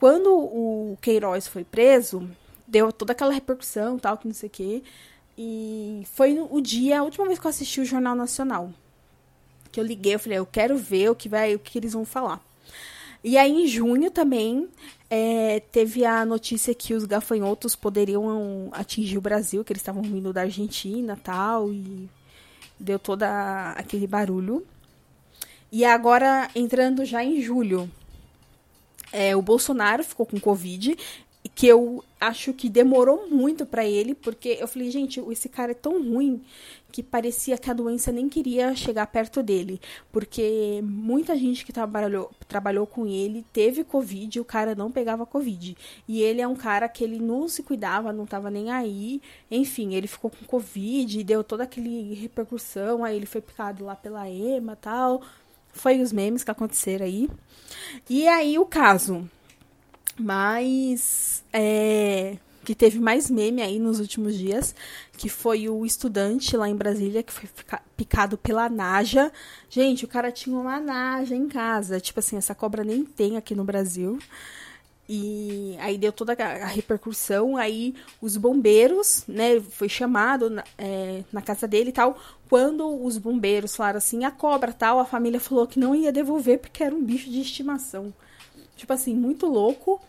quando 0.00 0.34
o 0.34 0.96
Queiroz 1.02 1.46
foi 1.46 1.62
preso, 1.62 2.26
deu 2.66 2.90
toda 2.90 3.12
aquela 3.12 3.34
repercussão, 3.34 3.98
tal, 3.98 4.16
que 4.16 4.26
não 4.26 4.34
sei 4.34 4.48
o 4.48 4.50
quê. 4.50 4.82
E 5.40 6.02
foi 6.14 6.36
o 6.50 6.60
dia, 6.60 6.98
a 6.98 7.04
última 7.04 7.24
vez 7.26 7.38
que 7.38 7.46
eu 7.46 7.50
assisti 7.50 7.80
o 7.80 7.84
Jornal 7.84 8.16
Nacional. 8.16 8.72
Que 9.70 9.78
eu 9.78 9.84
liguei, 9.84 10.16
eu 10.16 10.18
falei, 10.18 10.36
eu 10.36 10.46
quero 10.46 10.76
ver 10.76 11.10
o 11.10 11.14
que 11.14 11.28
vai, 11.28 11.54
o 11.54 11.60
que 11.60 11.78
eles 11.78 11.92
vão 11.92 12.04
falar. 12.04 12.44
E 13.22 13.38
aí, 13.38 13.52
em 13.52 13.66
junho 13.68 14.10
também, 14.10 14.68
é, 15.08 15.60
teve 15.70 16.04
a 16.04 16.24
notícia 16.24 16.74
que 16.74 16.92
os 16.92 17.04
gafanhotos 17.04 17.76
poderiam 17.76 18.68
atingir 18.72 19.16
o 19.16 19.20
Brasil, 19.20 19.64
que 19.64 19.72
eles 19.72 19.80
estavam 19.80 20.02
vindo 20.02 20.32
da 20.32 20.40
Argentina 20.40 21.16
tal, 21.22 21.72
e 21.72 22.10
deu 22.78 22.98
todo 22.98 23.22
aquele 23.22 24.08
barulho. 24.08 24.66
E 25.70 25.84
agora, 25.84 26.50
entrando 26.52 27.04
já 27.04 27.22
em 27.22 27.40
julho, 27.40 27.88
é, 29.12 29.36
o 29.36 29.42
Bolsonaro 29.42 30.02
ficou 30.02 30.26
com 30.26 30.40
Covid 30.40 30.96
que 31.54 31.66
eu 31.66 32.04
acho 32.20 32.52
que 32.52 32.68
demorou 32.68 33.28
muito 33.30 33.64
para 33.64 33.84
ele, 33.84 34.14
porque 34.14 34.56
eu 34.60 34.66
falei, 34.66 34.90
gente, 34.90 35.20
esse 35.30 35.48
cara 35.48 35.72
é 35.72 35.74
tão 35.74 36.02
ruim 36.02 36.42
que 36.90 37.02
parecia 37.02 37.58
que 37.58 37.70
a 37.70 37.74
doença 37.74 38.10
nem 38.10 38.28
queria 38.28 38.74
chegar 38.74 39.06
perto 39.06 39.42
dele, 39.42 39.80
porque 40.10 40.80
muita 40.82 41.36
gente 41.36 41.64
que 41.64 41.72
trabalhou, 41.72 42.30
trabalhou 42.48 42.86
com 42.86 43.06
ele 43.06 43.44
teve 43.52 43.84
Covid 43.84 44.38
e 44.38 44.40
o 44.40 44.44
cara 44.44 44.74
não 44.74 44.90
pegava 44.90 45.26
Covid. 45.26 45.76
E 46.08 46.22
ele 46.22 46.40
é 46.40 46.48
um 46.48 46.56
cara 46.56 46.88
que 46.88 47.04
ele 47.04 47.18
não 47.18 47.46
se 47.46 47.62
cuidava, 47.62 48.12
não 48.12 48.26
tava 48.26 48.50
nem 48.50 48.70
aí. 48.70 49.20
Enfim, 49.50 49.94
ele 49.94 50.06
ficou 50.06 50.30
com 50.30 50.44
Covid, 50.46 51.22
deu 51.22 51.44
toda 51.44 51.64
aquele 51.64 52.14
repercussão, 52.14 53.04
aí 53.04 53.16
ele 53.16 53.26
foi 53.26 53.40
picado 53.40 53.84
lá 53.84 53.94
pela 53.94 54.28
EMA 54.28 54.76
tal. 54.76 55.22
Foi 55.72 56.00
os 56.00 56.12
memes 56.12 56.42
que 56.42 56.50
aconteceram 56.50 57.04
aí. 57.04 57.28
E 58.08 58.26
aí 58.26 58.58
o 58.58 58.64
caso 58.64 59.28
mas 60.18 61.42
é, 61.52 62.36
que 62.68 62.74
teve 62.74 62.98
mais 62.98 63.30
meme 63.30 63.62
aí 63.62 63.78
nos 63.78 63.98
últimos 63.98 64.36
dias, 64.36 64.74
que 65.16 65.28
foi 65.28 65.70
o 65.70 65.86
estudante 65.86 66.54
lá 66.54 66.68
em 66.68 66.76
Brasília 66.76 67.22
que 67.22 67.32
foi 67.32 67.48
picado 67.96 68.36
pela 68.36 68.68
naja. 68.68 69.32
Gente, 69.70 70.04
o 70.04 70.08
cara 70.08 70.30
tinha 70.30 70.54
uma 70.54 70.78
naja 70.78 71.34
em 71.34 71.48
casa. 71.48 71.98
Tipo 71.98 72.20
assim, 72.20 72.36
essa 72.36 72.54
cobra 72.54 72.84
nem 72.84 73.04
tem 73.04 73.38
aqui 73.38 73.54
no 73.54 73.64
Brasil. 73.64 74.18
E 75.08 75.74
aí 75.80 75.96
deu 75.96 76.12
toda 76.12 76.34
a 76.34 76.66
repercussão. 76.66 77.56
Aí 77.56 77.94
os 78.20 78.36
bombeiros, 78.36 79.24
né, 79.26 79.58
foi 79.60 79.88
chamado 79.88 80.50
na, 80.50 80.64
é, 80.76 81.24
na 81.32 81.40
casa 81.40 81.66
dele 81.66 81.88
e 81.88 81.92
tal. 81.94 82.20
Quando 82.50 83.02
os 83.02 83.16
bombeiros 83.16 83.74
falaram 83.74 83.96
assim, 83.96 84.24
a 84.26 84.30
cobra 84.30 84.74
tal, 84.74 84.98
a 84.98 85.06
família 85.06 85.40
falou 85.40 85.66
que 85.66 85.80
não 85.80 85.94
ia 85.94 86.12
devolver 86.12 86.58
porque 86.58 86.84
era 86.84 86.94
um 86.94 87.02
bicho 87.02 87.30
de 87.30 87.40
estimação. 87.40 88.12
Tipo 88.78 88.92
assim, 88.94 89.14
muito 89.14 89.46
louco. 89.46 90.00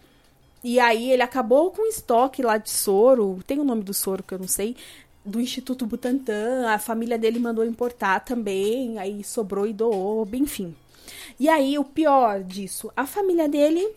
E 0.63 0.79
aí 0.79 1.11
ele 1.11 1.23
acabou 1.23 1.71
com 1.71 1.87
estoque 1.87 2.41
lá 2.41 2.57
de 2.57 2.69
soro, 2.69 3.39
tem 3.47 3.59
o 3.59 3.63
nome 3.63 3.83
do 3.83 3.93
soro 3.93 4.23
que 4.23 4.33
eu 4.33 4.39
não 4.39 4.47
sei, 4.47 4.75
do 5.25 5.39
Instituto 5.41 5.85
Butantan, 5.85 6.67
a 6.67 6.77
família 6.77 7.17
dele 7.17 7.39
mandou 7.39 7.65
importar 7.65 8.19
também, 8.19 8.99
aí 8.99 9.23
sobrou 9.23 9.65
e 9.65 9.73
doou, 9.73 10.27
enfim. 10.33 10.75
E 11.39 11.47
aí, 11.47 11.79
o 11.79 11.83
pior 11.83 12.43
disso, 12.43 12.91
a 12.95 13.05
família 13.05 13.47
dele 13.47 13.87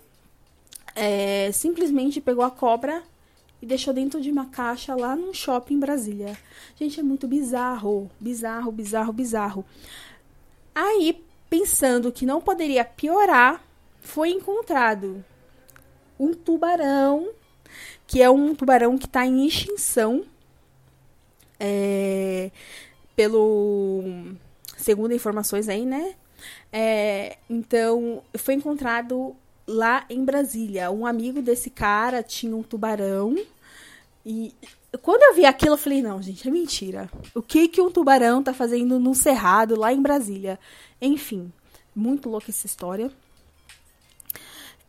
é, 0.95 1.51
simplesmente 1.53 2.21
pegou 2.21 2.45
a 2.45 2.51
cobra 2.51 3.03
e 3.61 3.67
deixou 3.67 3.93
dentro 3.93 4.21
de 4.21 4.31
uma 4.31 4.47
caixa 4.47 4.95
lá 4.95 5.17
num 5.17 5.35
shopping 5.35 5.75
em 5.75 5.81
Brasília. 5.81 6.39
Gente, 6.77 7.01
é 7.01 7.03
muito 7.03 7.27
bizarro, 7.27 8.11
bizarro, 8.21 8.71
bizarro, 8.71 9.13
bizarro. 9.13 9.65
Aí, 10.75 11.23
pensando 11.51 12.13
que 12.13 12.25
não 12.25 12.41
poderia 12.41 12.85
piorar, 12.85 13.63
foi 14.03 14.31
encontrado 14.31 15.25
um 16.19 16.35
tubarão, 16.35 17.31
que 18.07 18.21
é 18.21 18.29
um 18.29 18.55
tubarão 18.55 18.99
que 18.99 19.07
está 19.07 19.25
em 19.25 19.47
extinção. 19.47 20.25
É, 21.59 22.51
pelo 23.15 24.03
segundo 24.77 25.15
informações 25.15 25.69
aí, 25.69 25.87
né? 25.87 26.15
É, 26.73 27.39
então, 27.49 28.23
foi 28.35 28.55
encontrado 28.55 29.37
lá 29.67 30.05
em 30.11 30.25
Brasília. 30.25 30.91
Um 30.91 31.07
amigo 31.07 31.41
desse 31.41 31.71
cara 31.71 32.23
tinha 32.23 32.57
um 32.57 32.63
tubarão. 32.63 33.37
E 34.27 34.53
quando 35.01 35.23
eu 35.23 35.35
vi 35.35 35.45
aquilo, 35.45 35.75
eu 35.75 35.79
falei: 35.79 36.03
não, 36.03 36.21
gente, 36.21 36.47
é 36.47 36.51
mentira. 36.51 37.11
O 37.35 37.43
que, 37.43 37.69
que 37.69 37.81
um 37.81 37.91
tubarão 37.91 38.43
tá 38.43 38.53
fazendo 38.53 38.99
num 38.99 39.15
cerrado 39.15 39.79
lá 39.79 39.93
em 39.93 40.03
Brasília? 40.03 40.59
Enfim, 41.01 41.53
muito 41.95 42.29
louca 42.29 42.51
essa 42.51 42.67
história. 42.67 43.11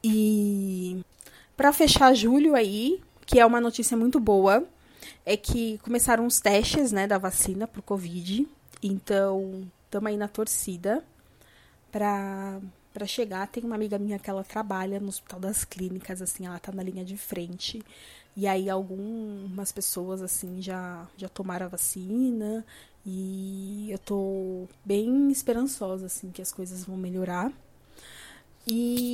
E 0.04 1.02
para 1.56 1.72
fechar 1.72 2.14
julho 2.14 2.56
aí, 2.56 3.02
que 3.26 3.40
é 3.40 3.46
uma 3.46 3.62
notícia 3.62 3.96
muito 3.96 4.20
boa, 4.20 4.68
é 5.26 5.38
que 5.38 5.78
começaram 5.80 6.26
os 6.26 6.40
testes, 6.40 6.92
né, 6.92 7.08
da 7.08 7.18
vacina 7.18 7.68
pro 7.68 7.82
Covid. 7.82 8.48
Então, 8.82 9.68
estamos 9.86 10.10
aí 10.10 10.18
na 10.18 10.28
torcida 10.28 11.04
para 11.92 12.60
para 12.94 13.08
chegar. 13.08 13.48
Tem 13.48 13.64
uma 13.64 13.76
amiga 13.76 13.98
minha 13.98 14.20
que 14.20 14.30
ela 14.30 14.44
trabalha 14.44 15.00
no 15.00 15.08
Hospital 15.08 15.40
das 15.40 15.66
Clínicas, 15.66 16.22
assim, 16.22 16.46
ela 16.46 16.60
tá 16.60 16.72
na 16.72 16.84
linha 16.84 17.04
de 17.04 17.18
frente. 17.18 17.84
E 18.38 18.48
aí 18.48 18.70
algumas 18.70 19.72
pessoas 19.72 20.22
assim 20.22 20.62
já 20.62 21.08
já 21.18 21.30
tomaram 21.30 21.66
a 21.68 21.70
vacina 21.70 22.66
e 23.06 23.88
eu 23.92 24.00
tô 24.00 24.68
bem 24.84 25.32
esperançosa 25.32 26.08
assim 26.08 26.32
que 26.32 26.42
as 26.42 26.52
coisas 26.52 26.84
vão 26.86 26.98
melhorar. 26.98 27.52
E 28.68 29.13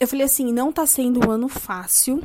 eu 0.00 0.08
falei 0.08 0.24
assim, 0.24 0.50
não 0.50 0.72
tá 0.72 0.86
sendo 0.86 1.20
um 1.26 1.30
ano 1.30 1.46
fácil. 1.46 2.22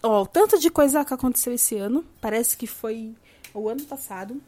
Ó, 0.00 0.24
tanto 0.24 0.60
de 0.60 0.70
coisa 0.70 1.04
que 1.04 1.12
aconteceu 1.12 1.52
esse 1.52 1.76
ano, 1.76 2.06
parece 2.20 2.56
que 2.56 2.68
foi 2.68 3.12
o 3.52 3.68
ano 3.68 3.82
passado. 3.84 4.40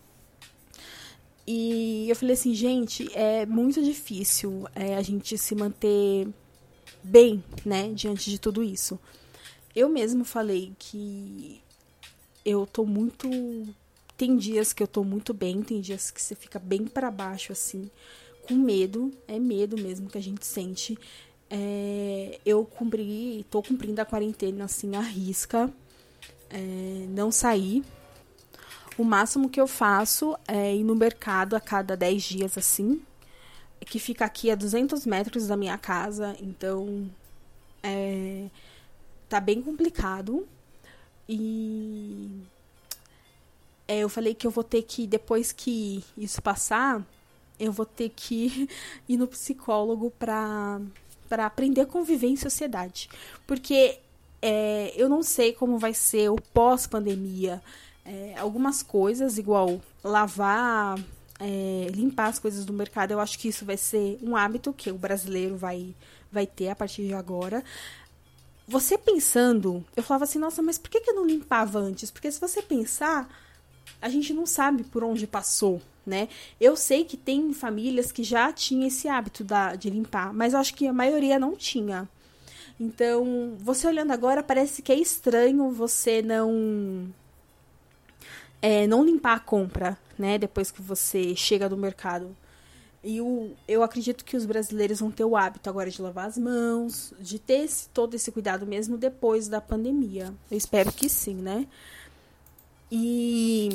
E 1.45 2.09
eu 2.09 2.15
falei 2.15 2.35
assim, 2.35 2.55
gente, 2.55 3.11
é 3.15 3.45
muito 3.45 3.83
difícil 3.83 4.65
é, 4.77 4.95
a 4.95 5.03
gente 5.03 5.37
se 5.37 5.57
manter 5.57 6.29
bem, 7.03 7.43
né, 7.65 7.93
diante 7.93 8.31
de 8.31 8.39
tudo 8.39 8.63
isso. 8.63 8.97
Eu 9.75 9.89
mesmo 9.89 10.25
falei 10.25 10.73
que 10.79 11.61
eu 12.45 12.65
tô 12.65 12.85
muito. 12.85 13.29
Tem 14.17 14.37
dias 14.37 14.73
que 14.73 14.83
eu 14.83 14.87
tô 14.87 15.03
muito 15.03 15.35
bem, 15.35 15.63
tem 15.63 15.81
dias 15.81 16.13
que 16.13 16.23
você 16.23 16.37
fica 16.37 16.61
bem 16.61 16.85
para 16.85 17.11
baixo, 17.11 17.51
assim, 17.51 17.91
com 18.47 18.55
medo. 18.55 19.11
É 19.27 19.39
medo 19.39 19.77
mesmo 19.77 20.09
que 20.09 20.19
a 20.19 20.23
gente 20.23 20.47
sente. 20.47 20.97
É, 21.55 22.41
eu 22.47 22.65
cumpri, 22.65 23.45
tô 23.51 23.63
cumprindo 23.63 24.01
a 24.01 24.07
quarentena, 24.07 24.65
assim, 24.65 24.97
à 24.97 25.01
risca. 25.01 25.71
É, 26.51 27.07
não 27.11 27.31
sair 27.31 27.85
o 28.99 29.05
máximo 29.05 29.49
que 29.49 29.61
eu 29.61 29.67
faço 29.67 30.37
é 30.47 30.75
ir 30.75 30.85
no 30.85 30.95
mercado 30.95 31.57
a 31.57 31.61
cada 31.61 31.97
10 31.97 32.23
dias, 32.23 32.59
assim, 32.59 33.03
que 33.81 33.99
fica 33.99 34.25
aqui 34.25 34.51
a 34.51 34.55
200 34.55 35.07
metros 35.07 35.47
da 35.47 35.57
minha 35.57 35.79
casa, 35.79 36.37
então 36.41 37.11
é, 37.83 38.49
tá 39.29 39.41
bem 39.41 39.63
complicado. 39.63 40.47
E 41.29 42.29
é, 43.89 44.01
eu 44.01 44.09
falei 44.09 44.35
que 44.35 44.47
eu 44.47 44.51
vou 44.51 44.65
ter 44.65 44.83
que, 44.83 45.07
depois 45.07 45.53
que 45.53 46.05
isso 46.17 46.43
passar, 46.43 47.05
eu 47.59 47.73
vou 47.73 47.87
ter 47.87 48.11
que 48.11 48.69
ir 49.09 49.17
no 49.17 49.27
psicólogo 49.27 50.11
para 50.11 50.81
para 51.33 51.47
aprender 51.47 51.81
a 51.81 51.87
conviver 51.87 52.27
em 52.27 52.37
sociedade. 52.37 53.09
Porque 53.47 53.99
é, 54.43 54.93
eu 54.95 55.09
não 55.09 55.23
sei 55.23 55.55
como 55.55 55.79
vai 55.79 55.95
ser 55.95 56.29
o 56.29 56.37
pós-pandemia 56.53 57.63
é, 58.05 58.35
algumas 58.37 58.83
coisas, 58.83 59.39
igual 59.39 59.81
lavar, 60.05 60.99
é, 61.41 61.87
limpar 61.91 62.27
as 62.27 62.39
coisas 62.39 62.67
do 62.67 62.73
mercado. 62.75 63.13
Eu 63.13 63.19
acho 63.19 63.39
que 63.39 63.49
isso 63.49 63.65
vai 63.65 63.79
ser 63.79 64.19
um 64.23 64.37
hábito 64.37 64.75
que 64.75 64.91
o 64.91 64.99
brasileiro 64.99 65.57
vai, 65.57 65.95
vai 66.31 66.47
ter 66.47 66.69
a 66.69 66.77
partir 66.77 67.07
de 67.07 67.15
agora. 67.15 67.65
Você 68.69 68.99
pensando, 68.99 69.83
eu 69.97 70.03
falava 70.03 70.25
assim, 70.25 70.39
nossa, 70.39 70.61
mas 70.61 70.77
por 70.77 70.91
que, 70.91 71.01
que 71.01 71.13
eu 71.13 71.15
não 71.15 71.27
limpava 71.27 71.79
antes? 71.79 72.11
Porque 72.11 72.31
se 72.31 72.39
você 72.39 72.61
pensar, 72.61 73.27
a 74.03 74.09
gente 74.11 74.35
não 74.35 74.45
sabe 74.45 74.85
por 74.85 75.03
onde 75.03 75.27
passou, 75.27 75.81
né? 76.07 76.29
Eu 76.61 76.77
sei 76.77 77.05
que 77.05 77.17
tem 77.17 77.53
famílias 77.53 78.11
que 78.13 78.23
já 78.23 78.53
tinham 78.53 78.87
esse 78.87 79.09
hábito 79.09 79.45
da, 79.45 79.75
de 79.75 79.91
limpar, 79.91 80.33
mas 80.33 80.53
eu 80.53 80.59
acho 80.61 80.75
que 80.75 80.87
a 80.87 80.93
maioria 80.93 81.39
não 81.39 81.57
tinha. 81.57 82.09
Então, 82.79 83.55
você 83.59 83.87
olhando 83.87 84.13
agora, 84.13 84.43
parece 84.43 84.83
que 84.83 84.93
é 84.93 84.97
estranho 84.97 85.71
você 85.71 86.23
não 86.23 87.13
é, 88.61 88.87
não 88.87 89.05
limpar 89.05 89.35
a 89.37 89.41
compra, 89.41 89.99
né? 90.19 90.39
Depois 90.39 90.71
que 90.71 90.81
você 90.81 91.35
chega 91.35 91.69
do 91.69 91.77
mercado. 91.77 92.35
E 93.05 93.21
o, 93.21 93.51
eu 93.67 93.83
acredito 93.83 94.25
que 94.25 94.37
os 94.37 94.47
brasileiros 94.47 95.01
vão 95.01 95.11
ter 95.11 95.25
o 95.25 95.37
hábito 95.37 95.69
agora 95.69 95.91
de 95.91 96.01
lavar 96.01 96.29
as 96.29 96.39
mãos, 96.39 97.13
de 97.19 97.39
ter 97.39 97.65
esse, 97.65 97.89
todo 97.89 98.15
esse 98.15 98.31
cuidado 98.31 98.65
mesmo 98.65 98.97
depois 98.97 99.49
da 99.49 99.61
pandemia. 99.61 100.33
Eu 100.49 100.57
espero 100.57 100.93
que 100.93 101.09
sim, 101.09 101.35
né? 101.35 101.67
E, 102.91 103.71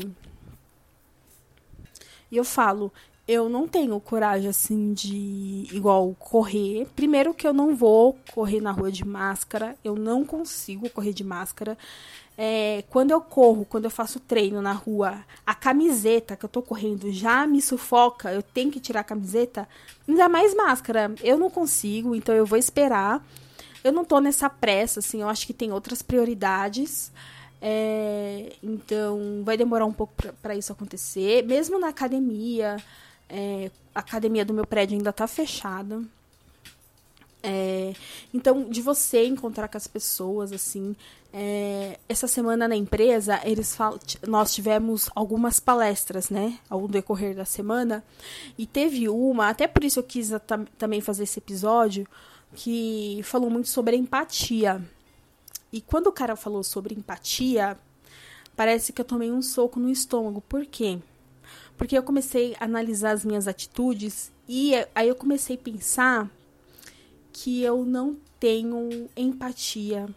e 2.32 2.38
eu 2.38 2.44
falo, 2.44 2.92
eu 3.28 3.50
não 3.50 3.68
tenho 3.68 4.00
coragem 4.00 4.50
assim 4.50 4.94
de 4.94 5.68
igual 5.72 6.16
correr. 6.18 6.88
Primeiro 6.96 7.34
que 7.34 7.46
eu 7.46 7.54
não 7.54 7.76
vou 7.76 8.18
correr 8.34 8.62
na 8.62 8.72
rua 8.72 8.90
de 8.90 9.06
máscara, 9.06 9.76
eu 9.84 9.96
não 9.96 10.24
consigo 10.24 10.90
correr 10.90 11.12
de 11.12 11.26
máscara. 11.26 11.78
É, 12.38 12.84
quando 12.90 13.12
eu 13.12 13.20
corro, 13.20 13.66
quando 13.66 13.86
eu 13.86 13.92
faço 13.92 14.20
treino 14.20 14.62
na 14.62 14.72
rua, 14.72 15.26
a 15.46 15.54
camiseta 15.54 16.38
que 16.38 16.46
eu 16.46 16.50
tô 16.50 16.62
correndo 16.62 17.12
já 17.12 17.46
me 17.48 17.62
sufoca, 17.62 18.32
eu 18.32 18.44
tenho 18.44 18.72
que 18.72 18.80
tirar 18.80 19.02
a 19.02 19.04
camiseta, 19.04 19.68
ainda 20.08 20.30
mais 20.30 20.56
máscara. 20.56 21.13
Eu 21.22 21.38
não 21.38 21.50
consigo, 21.50 22.16
então 22.16 22.34
eu 22.34 22.46
vou 22.46 22.58
esperar. 22.58 23.26
Eu 23.84 23.92
não 23.92 24.06
tô 24.06 24.20
nessa 24.20 24.50
pressa, 24.50 25.00
assim, 25.00 25.22
eu 25.22 25.30
acho 25.30 25.46
que 25.46 25.54
tem 25.54 25.72
outras 25.74 26.02
prioridades. 26.02 27.12
É, 27.62 28.54
então 28.62 29.41
vai 29.43 29.58
demorar 29.58 29.86
um 29.86 29.93
pouco 29.93 30.13
para 30.41 30.56
isso 30.56 30.72
acontecer. 30.72 31.43
Mesmo 31.43 31.80
na 31.80 31.89
academia, 31.89 32.78
é, 33.30 33.72
a 33.93 34.00
academia 34.00 34.46
do 34.46 34.54
meu 34.54 34.65
prédio 34.65 34.98
ainda 34.98 35.10
está 35.10 35.28
fechada. 35.28 36.02
É, 37.43 37.93
então, 38.34 38.70
de 38.70 38.82
você 38.82 39.26
encontrar 39.26 39.67
com 39.67 39.78
as 39.78 39.88
pessoas, 39.88 40.52
assim. 40.52 40.96
É, 41.34 42.00
essa 42.08 42.28
semana 42.28 42.67
na 42.67 42.76
empresa, 42.76 43.39
eles 43.43 43.78
nós 44.28 44.54
tivemos 44.54 45.10
algumas 45.15 45.60
palestras, 45.60 46.30
né? 46.30 46.58
Ao 46.70 46.88
decorrer 46.88 47.36
da 47.36 47.46
semana. 47.46 48.04
E 48.58 48.65
teve 48.65 49.08
uma, 49.08 49.50
até 49.50 49.67
por 49.67 49.84
isso 49.84 50.00
eu 50.00 50.04
quis 50.04 50.32
também 50.78 51.02
fazer 51.02 51.24
esse 51.24 51.39
episódio, 51.39 52.08
que 52.56 53.22
falou 53.24 53.50
muito 53.50 53.70
sobre 53.70 53.96
empatia. 53.96 54.82
E 55.71 55.82
quando 55.82 56.08
o 56.08 56.12
cara 56.12 56.36
falou 56.36 56.63
sobre 56.63 56.95
empatia, 56.95 57.77
parece 58.56 58.91
que 58.91 59.01
eu 59.01 59.06
tomei 59.06 59.32
um 59.32 59.41
soco 59.41 59.80
no 59.80 59.89
estômago. 59.89 60.41
Por 60.41 60.65
quê? 60.65 60.99
Porque 61.77 61.97
eu 61.97 62.03
comecei 62.03 62.56
a 62.60 62.65
analisar 62.65 63.12
as 63.12 63.23
minhas 63.23 63.47
atitudes 63.47 64.32
e 64.47 64.73
aí 64.95 65.08
eu 65.08 65.15
comecei 65.15 65.56
a 65.56 65.60
pensar 65.60 66.32
que 67.32 67.62
eu 67.62 67.86
não 67.86 68.17
tenho 68.39 69.10
empatia 69.15 70.08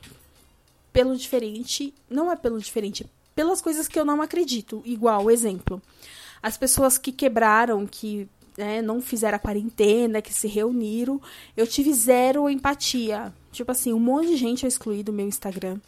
pelo 0.92 1.16
diferente, 1.16 1.94
não 2.08 2.30
é 2.30 2.36
pelo 2.36 2.58
diferente, 2.58 3.06
pelas 3.34 3.60
coisas 3.60 3.86
que 3.86 3.98
eu 3.98 4.04
não 4.04 4.22
acredito. 4.22 4.82
Igual, 4.84 5.30
exemplo, 5.30 5.82
as 6.42 6.56
pessoas 6.56 6.96
que 6.96 7.12
quebraram, 7.12 7.86
que 7.86 8.28
né, 8.60 8.82
não 8.82 9.00
fizeram 9.00 9.36
a 9.36 9.40
quarentena, 9.40 10.20
que 10.20 10.32
se 10.32 10.46
reuniram, 10.46 11.20
eu 11.56 11.66
tive 11.66 11.92
zero 11.94 12.48
empatia. 12.48 13.32
Tipo 13.50 13.72
assim, 13.72 13.92
um 13.92 13.98
monte 13.98 14.28
de 14.28 14.36
gente 14.36 14.64
eu 14.64 14.68
excluí 14.68 15.02
do 15.02 15.12
meu 15.12 15.26
Instagram. 15.26 15.80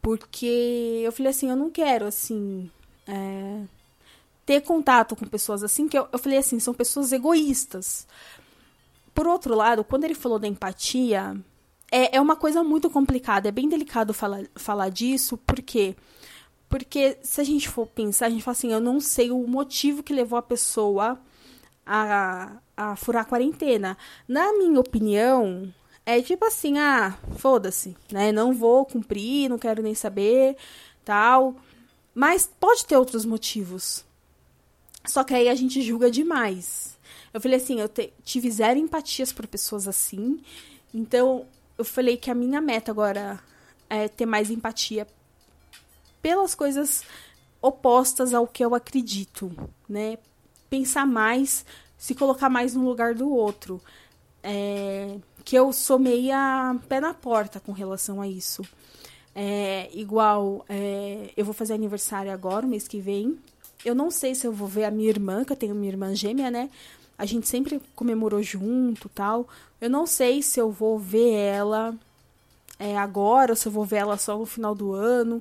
Porque 0.00 1.02
eu 1.04 1.12
falei 1.12 1.30
assim, 1.30 1.50
eu 1.50 1.56
não 1.56 1.70
quero, 1.70 2.06
assim, 2.06 2.70
é, 3.06 3.62
ter 4.46 4.62
contato 4.62 5.14
com 5.14 5.26
pessoas 5.26 5.62
assim, 5.62 5.86
que 5.86 5.98
eu, 5.98 6.08
eu 6.10 6.18
falei 6.18 6.38
assim, 6.38 6.58
são 6.58 6.72
pessoas 6.72 7.12
egoístas. 7.12 8.06
Por 9.14 9.26
outro 9.26 9.54
lado, 9.54 9.84
quando 9.84 10.04
ele 10.04 10.14
falou 10.14 10.38
da 10.38 10.48
empatia, 10.48 11.36
é, 11.92 12.16
é 12.16 12.20
uma 12.20 12.36
coisa 12.36 12.64
muito 12.64 12.88
complicada, 12.88 13.48
é 13.48 13.52
bem 13.52 13.68
delicado 13.68 14.14
falar, 14.14 14.44
falar 14.54 14.88
disso, 14.88 15.36
por 15.36 15.60
quê? 15.60 15.94
Porque 16.68 17.16
se 17.22 17.40
a 17.40 17.44
gente 17.44 17.68
for 17.68 17.86
pensar, 17.86 18.26
a 18.26 18.30
gente 18.30 18.42
fala 18.42 18.56
assim, 18.56 18.72
eu 18.72 18.80
não 18.80 19.00
sei 19.00 19.30
o 19.30 19.46
motivo 19.46 20.02
que 20.02 20.12
levou 20.12 20.38
a 20.38 20.42
pessoa 20.42 21.18
a, 21.86 22.56
a 22.76 22.96
furar 22.96 23.22
a 23.22 23.26
quarentena. 23.26 23.96
Na 24.26 24.52
minha 24.52 24.80
opinião, 24.80 25.72
é 26.04 26.20
tipo 26.20 26.44
assim, 26.44 26.78
ah, 26.78 27.16
foda-se, 27.38 27.96
né? 28.10 28.32
Não 28.32 28.52
vou 28.52 28.84
cumprir, 28.84 29.48
não 29.48 29.58
quero 29.58 29.82
nem 29.82 29.94
saber, 29.94 30.56
tal. 31.04 31.54
Mas 32.14 32.50
pode 32.58 32.84
ter 32.84 32.96
outros 32.96 33.24
motivos. 33.24 34.04
Só 35.04 35.22
que 35.22 35.34
aí 35.34 35.48
a 35.48 35.54
gente 35.54 35.80
julga 35.82 36.10
demais. 36.10 36.98
Eu 37.32 37.40
falei 37.40 37.58
assim, 37.58 37.80
eu 37.80 37.88
te, 37.88 38.12
tive 38.24 38.50
zero 38.50 38.78
empatias 38.78 39.32
por 39.32 39.46
pessoas 39.46 39.86
assim. 39.86 40.40
Então, 40.92 41.46
eu 41.78 41.84
falei 41.84 42.16
que 42.16 42.30
a 42.30 42.34
minha 42.34 42.60
meta 42.60 42.90
agora 42.90 43.38
é 43.88 44.08
ter 44.08 44.26
mais 44.26 44.50
empatia 44.50 45.06
pelas 46.26 46.56
coisas 46.56 47.04
opostas 47.62 48.34
ao 48.34 48.48
que 48.48 48.64
eu 48.64 48.74
acredito, 48.74 49.48
né? 49.88 50.18
Pensar 50.68 51.06
mais, 51.06 51.64
se 51.96 52.16
colocar 52.16 52.48
mais 52.48 52.74
no 52.74 52.84
lugar 52.84 53.14
do 53.14 53.30
outro. 53.30 53.80
É, 54.42 55.18
que 55.44 55.54
eu 55.54 55.72
sou 55.72 56.00
meia 56.00 56.74
pé 56.88 56.98
na 56.98 57.14
porta 57.14 57.60
com 57.60 57.70
relação 57.70 58.20
a 58.20 58.26
isso. 58.26 58.64
É, 59.36 59.88
igual, 59.92 60.66
é, 60.68 61.30
eu 61.36 61.44
vou 61.44 61.54
fazer 61.54 61.74
aniversário 61.74 62.32
agora, 62.32 62.66
mês 62.66 62.88
que 62.88 62.98
vem. 63.00 63.38
Eu 63.84 63.94
não 63.94 64.10
sei 64.10 64.34
se 64.34 64.48
eu 64.48 64.52
vou 64.52 64.66
ver 64.66 64.82
a 64.82 64.90
minha 64.90 65.08
irmã, 65.08 65.44
que 65.44 65.52
eu 65.52 65.56
tenho 65.56 65.76
minha 65.76 65.92
irmã 65.92 66.12
gêmea, 66.12 66.50
né? 66.50 66.70
A 67.16 67.24
gente 67.24 67.46
sempre 67.46 67.80
comemorou 67.94 68.42
junto 68.42 69.08
tal. 69.10 69.46
Eu 69.80 69.88
não 69.88 70.08
sei 70.08 70.42
se 70.42 70.58
eu 70.58 70.72
vou 70.72 70.98
ver 70.98 71.34
ela 71.34 71.94
é, 72.80 72.98
agora, 72.98 73.52
ou 73.52 73.56
se 73.56 73.68
eu 73.68 73.72
vou 73.72 73.84
ver 73.84 73.98
ela 73.98 74.18
só 74.18 74.36
no 74.36 74.44
final 74.44 74.74
do 74.74 74.92
ano. 74.92 75.38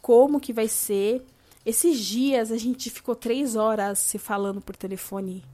Como 0.00 0.40
que 0.40 0.52
vai 0.52 0.68
ser. 0.68 1.22
Esses 1.64 1.98
dias 1.98 2.50
a 2.50 2.56
gente 2.56 2.90
ficou 2.90 3.14
três 3.14 3.56
horas 3.56 3.98
se 3.98 4.18
falando 4.18 4.60
por 4.60 4.76
telefone. 4.76 5.44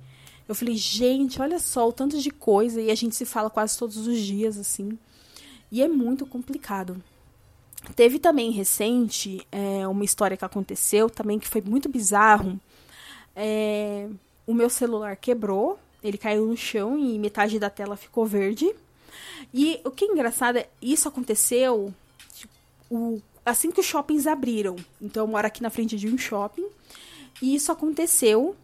Eu 0.48 0.54
falei, 0.54 0.76
gente, 0.76 1.40
olha 1.42 1.59
só 1.59 1.88
o 1.88 1.92
tanto 1.92 2.18
de 2.18 2.30
coisa. 2.30 2.80
E 2.80 2.90
a 2.90 2.94
gente 2.94 3.16
se 3.16 3.24
fala 3.24 3.50
quase 3.50 3.76
todos 3.76 4.06
os 4.06 4.18
dias, 4.18 4.56
assim. 4.59 4.98
E 5.70 5.82
é 5.82 5.88
muito 5.88 6.24
complicado. 6.24 7.02
Teve 7.94 8.18
também 8.18 8.50
recente 8.50 9.46
é, 9.50 9.87
uma 9.87 10.04
história 10.04 10.37
que 10.37 10.44
aconteceu 10.44 11.09
também 11.09 11.38
que 11.38 11.48
foi 11.48 11.61
muito 11.61 11.88
bizarro. 11.88 12.59
É, 13.35 14.09
o 14.46 14.54
meu 14.54 14.70
celular 14.70 15.16
quebrou, 15.16 15.78
ele 16.02 16.18
caiu 16.18 16.46
no 16.46 16.56
chão 16.56 16.98
e 16.98 17.18
metade 17.18 17.59
da 17.59 17.70
tela 17.70 17.96
ficou 17.96 18.24
verde. 18.24 18.72
E 19.52 19.80
o 19.85 19.90
que 19.90 20.04
é 20.04 20.09
engraçado 20.09 20.59
é 20.59 20.68
isso 20.80 21.09
aconteceu 21.09 21.92
tipo, 22.35 22.52
o, 22.90 23.20
assim 23.46 23.70
que 23.70 23.80
os 23.80 23.87
shoppings 23.87 24.26
abriram. 24.26 24.76
Então 25.00 25.22
eu 25.22 25.28
moro 25.28 25.46
aqui 25.46 25.62
na 25.62 25.70
frente 25.70 25.96
de 25.96 26.09
um 26.09 26.18
shopping. 26.18 26.66
E 27.40 27.54
isso 27.54 27.70
aconteceu. 27.70 28.56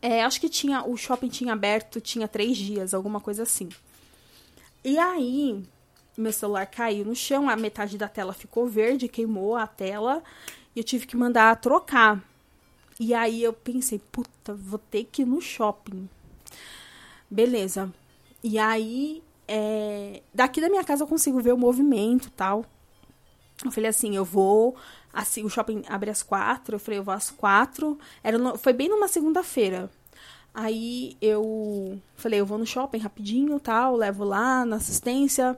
É, 0.00 0.24
acho 0.24 0.40
que 0.40 0.48
tinha 0.48 0.82
o 0.84 0.96
shopping 0.96 1.28
tinha 1.28 1.52
aberto, 1.52 2.00
tinha 2.00 2.26
três 2.26 2.56
dias, 2.56 2.94
alguma 2.94 3.20
coisa 3.20 3.42
assim. 3.42 3.68
E 4.82 4.98
aí, 4.98 5.62
meu 6.16 6.32
celular 6.32 6.66
caiu 6.66 7.04
no 7.04 7.14
chão, 7.14 7.48
a 7.48 7.56
metade 7.56 7.98
da 7.98 8.08
tela 8.08 8.32
ficou 8.32 8.66
verde, 8.66 9.08
queimou 9.08 9.56
a 9.56 9.66
tela. 9.66 10.22
E 10.74 10.80
eu 10.80 10.84
tive 10.84 11.06
que 11.06 11.16
mandar 11.16 11.56
trocar. 11.56 12.22
E 12.98 13.12
aí 13.12 13.42
eu 13.42 13.52
pensei, 13.52 13.98
puta, 13.98 14.54
vou 14.54 14.78
ter 14.78 15.04
que 15.04 15.22
ir 15.22 15.26
no 15.26 15.40
shopping. 15.40 16.08
Beleza. 17.30 17.92
E 18.42 18.58
aí, 18.58 19.22
é, 19.48 20.22
daqui 20.32 20.60
da 20.60 20.68
minha 20.68 20.84
casa 20.84 21.04
eu 21.04 21.08
consigo 21.08 21.40
ver 21.40 21.52
o 21.52 21.58
movimento 21.58 22.30
tal. 22.30 22.64
Eu 23.64 23.70
falei 23.70 23.90
assim, 23.90 24.16
eu 24.16 24.24
vou. 24.24 24.76
Assim, 25.12 25.44
o 25.44 25.48
shopping 25.48 25.82
abre 25.88 26.10
às 26.10 26.22
quatro. 26.22 26.76
Eu 26.76 26.80
falei, 26.80 27.00
eu 27.00 27.04
vou 27.04 27.14
às 27.14 27.30
quatro. 27.30 27.98
Era 28.22 28.38
no, 28.38 28.58
foi 28.58 28.72
bem 28.72 28.88
numa 28.88 29.08
segunda-feira. 29.08 29.90
Aí 30.54 31.16
eu 31.20 32.00
falei, 32.16 32.40
eu 32.40 32.46
vou 32.46 32.56
no 32.56 32.66
shopping 32.66 32.98
rapidinho, 32.98 33.60
tal, 33.60 33.94
levo 33.94 34.24
lá 34.24 34.64
na 34.64 34.76
assistência 34.76 35.56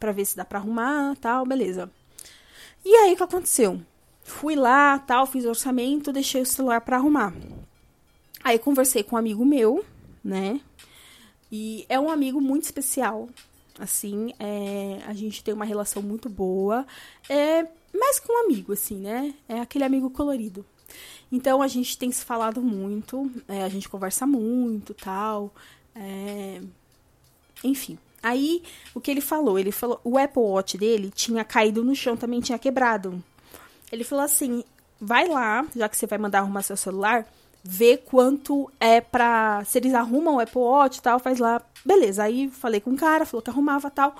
para 0.00 0.10
ver 0.10 0.24
se 0.24 0.36
dá 0.36 0.44
para 0.44 0.58
arrumar, 0.58 1.16
tal, 1.20 1.46
beleza. 1.46 1.88
E 2.84 2.92
aí 2.92 3.12
o 3.12 3.16
que 3.16 3.22
aconteceu? 3.22 3.80
Fui 4.24 4.56
lá, 4.56 4.98
tal, 4.98 5.26
fiz 5.26 5.44
orçamento, 5.44 6.12
deixei 6.12 6.42
o 6.42 6.46
celular 6.46 6.80
para 6.80 6.96
arrumar. 6.96 7.32
Aí 8.42 8.58
conversei 8.58 9.04
com 9.04 9.14
um 9.14 9.18
amigo 9.18 9.44
meu, 9.44 9.84
né? 10.24 10.60
E 11.50 11.86
é 11.88 12.00
um 12.00 12.10
amigo 12.10 12.40
muito 12.40 12.64
especial. 12.64 13.28
Assim, 13.82 14.32
é, 14.38 15.00
a 15.08 15.12
gente 15.12 15.42
tem 15.42 15.52
uma 15.52 15.64
relação 15.64 16.00
muito 16.00 16.28
boa. 16.28 16.86
É 17.28 17.66
mais 17.92 18.20
que 18.20 18.30
um 18.30 18.44
amigo, 18.44 18.72
assim, 18.72 18.94
né? 18.94 19.34
É 19.48 19.58
aquele 19.58 19.82
amigo 19.82 20.08
colorido. 20.08 20.64
Então 21.32 21.60
a 21.60 21.66
gente 21.66 21.98
tem 21.98 22.12
se 22.12 22.24
falado 22.24 22.62
muito, 22.62 23.28
é, 23.48 23.64
a 23.64 23.68
gente 23.68 23.88
conversa 23.88 24.24
muito, 24.24 24.94
tal. 24.94 25.52
É... 25.96 26.60
Enfim. 27.64 27.98
Aí 28.22 28.62
o 28.94 29.00
que 29.00 29.10
ele 29.10 29.20
falou? 29.20 29.58
Ele 29.58 29.72
falou, 29.72 30.00
o 30.04 30.16
Apple 30.16 30.40
Watch 30.40 30.78
dele 30.78 31.10
tinha 31.10 31.44
caído 31.44 31.82
no 31.82 31.96
chão, 31.96 32.16
também 32.16 32.40
tinha 32.40 32.60
quebrado. 32.60 33.20
Ele 33.90 34.04
falou 34.04 34.24
assim: 34.24 34.62
vai 35.00 35.26
lá, 35.26 35.66
já 35.74 35.88
que 35.88 35.96
você 35.96 36.06
vai 36.06 36.18
mandar 36.18 36.38
arrumar 36.38 36.62
seu 36.62 36.76
celular, 36.76 37.26
vê 37.62 37.96
quanto 37.96 38.70
é 38.80 39.00
pra. 39.00 39.62
Se 39.64 39.78
eles 39.78 39.94
arrumam 39.94 40.36
o 40.36 40.40
Apple 40.40 40.60
Watch 40.60 40.98
e 40.98 41.02
tal, 41.02 41.18
faz 41.18 41.38
lá. 41.38 41.62
Beleza. 41.84 42.24
Aí 42.24 42.48
falei 42.48 42.80
com 42.80 42.90
o 42.90 42.96
cara, 42.96 43.26
falou 43.26 43.42
que 43.42 43.50
arrumava 43.50 43.90
tal. 43.90 44.16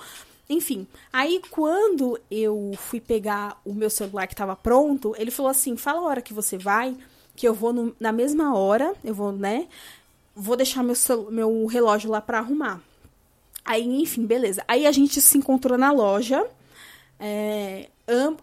Enfim, 0.49 0.85
aí 1.11 1.41
quando 1.49 2.19
eu 2.29 2.73
fui 2.77 2.99
pegar 2.99 3.59
o 3.65 3.73
meu 3.73 3.89
celular 3.89 4.27
que 4.27 4.33
estava 4.33 4.55
pronto, 4.55 5.15
ele 5.17 5.31
falou 5.31 5.49
assim: 5.49 5.75
fala 5.77 5.99
a 5.99 6.03
hora 6.03 6.21
que 6.21 6.33
você 6.33 6.57
vai, 6.57 6.95
que 7.35 7.47
eu 7.47 7.53
vou 7.53 7.73
no, 7.73 7.95
na 7.99 8.11
mesma 8.11 8.55
hora, 8.55 8.93
eu 9.03 9.13
vou, 9.13 9.31
né? 9.31 9.67
Vou 10.35 10.55
deixar 10.55 10.83
meu, 10.83 10.95
meu 11.31 11.65
relógio 11.65 12.09
lá 12.09 12.19
para 12.21 12.39
arrumar. 12.39 12.81
Aí, 13.65 13.85
enfim, 14.01 14.25
beleza. 14.25 14.63
Aí 14.67 14.85
a 14.85 14.91
gente 14.91 15.21
se 15.21 15.37
encontrou 15.37 15.77
na 15.77 15.91
loja. 15.91 16.45
É, 17.19 17.87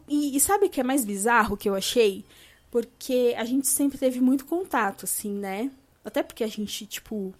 e, 0.09 0.37
e 0.37 0.41
sabe 0.41 0.67
o 0.67 0.71
que 0.71 0.81
é 0.81 0.85
mais 0.85 1.05
bizarro 1.05 1.57
que 1.57 1.69
eu 1.69 1.75
achei? 1.75 2.25
Porque 2.71 3.35
a 3.37 3.45
gente 3.45 3.67
sempre 3.67 3.99
teve 3.99 4.21
muito 4.21 4.45
contato, 4.45 5.05
assim, 5.05 5.33
né? 5.33 5.71
Até 6.05 6.23
porque 6.23 6.45
a 6.45 6.47
gente, 6.47 6.87
tipo, 6.87 7.35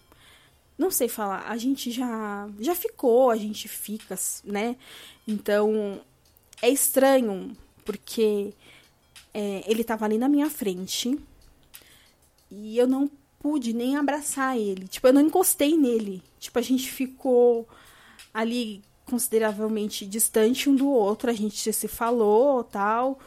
não 0.77 0.91
sei 0.91 1.09
falar, 1.09 1.45
a 1.47 1.57
gente 1.57 1.91
já 1.91 2.49
já 2.59 2.75
ficou, 2.75 3.31
a 3.31 3.37
gente 3.37 3.69
fica, 3.69 4.19
né? 4.45 4.77
Então 5.27 6.01
é 6.63 6.69
estranho 6.69 7.57
porque 7.85 8.53
é, 9.33 9.63
ele 9.67 9.85
tava 9.85 10.05
ali 10.05 10.19
na 10.19 10.29
minha 10.29 10.51
frente 10.51 11.19
e 12.51 12.77
eu 12.79 12.87
não 12.87 13.11
pude 13.39 13.73
nem 13.73 13.97
abraçar 13.97 14.59
ele. 14.59 14.87
Tipo, 14.89 15.09
eu 15.09 15.13
não 15.13 15.23
encostei 15.23 15.77
nele. 15.77 16.23
Tipo, 16.39 16.59
a 16.59 16.63
gente 16.63 16.91
ficou 16.91 17.69
ali 18.33 18.83
consideravelmente 19.07 20.07
distante 20.07 20.71
um 20.71 20.77
do 20.77 20.89
outro, 20.89 21.31
a 21.31 21.33
gente 21.33 21.73
se 21.73 21.89
falou, 21.89 22.63
tal, 22.63 23.19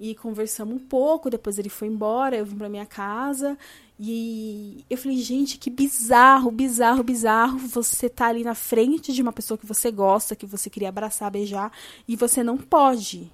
e 0.00 0.14
conversamos 0.14 0.74
um 0.74 0.78
pouco, 0.78 1.28
depois 1.28 1.58
ele 1.58 1.68
foi 1.68 1.86
embora, 1.86 2.34
eu 2.34 2.46
vim 2.46 2.56
para 2.56 2.70
minha 2.70 2.86
casa, 2.86 3.58
e 3.98 4.82
eu 4.88 4.96
falei, 4.96 5.18
gente, 5.18 5.58
que 5.58 5.68
bizarro, 5.68 6.50
bizarro, 6.50 7.04
bizarro 7.04 7.58
você 7.58 8.08
tá 8.08 8.28
ali 8.28 8.42
na 8.42 8.54
frente 8.54 9.12
de 9.12 9.20
uma 9.20 9.30
pessoa 9.30 9.58
que 9.58 9.66
você 9.66 9.90
gosta, 9.90 10.34
que 10.34 10.46
você 10.46 10.70
queria 10.70 10.88
abraçar, 10.88 11.30
beijar, 11.30 11.70
e 12.08 12.16
você 12.16 12.42
não 12.42 12.56
pode. 12.56 13.30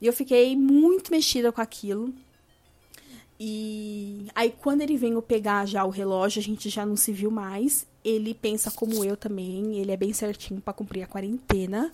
E 0.00 0.06
eu 0.06 0.12
fiquei 0.12 0.56
muito 0.56 1.10
mexida 1.10 1.52
com 1.52 1.60
aquilo. 1.60 2.14
E 3.38 4.26
aí, 4.34 4.54
quando 4.62 4.80
ele 4.80 4.96
veio 4.96 5.20
pegar 5.20 5.66
já 5.66 5.84
o 5.84 5.90
relógio, 5.90 6.40
a 6.40 6.42
gente 6.42 6.70
já 6.70 6.86
não 6.86 6.96
se 6.96 7.12
viu 7.12 7.30
mais. 7.30 7.86
Ele 8.02 8.32
pensa 8.32 8.70
como 8.70 9.04
eu 9.04 9.16
também, 9.16 9.78
ele 9.78 9.92
é 9.92 9.96
bem 9.96 10.12
certinho 10.12 10.60
para 10.60 10.72
cumprir 10.72 11.02
a 11.02 11.06
quarentena. 11.06 11.92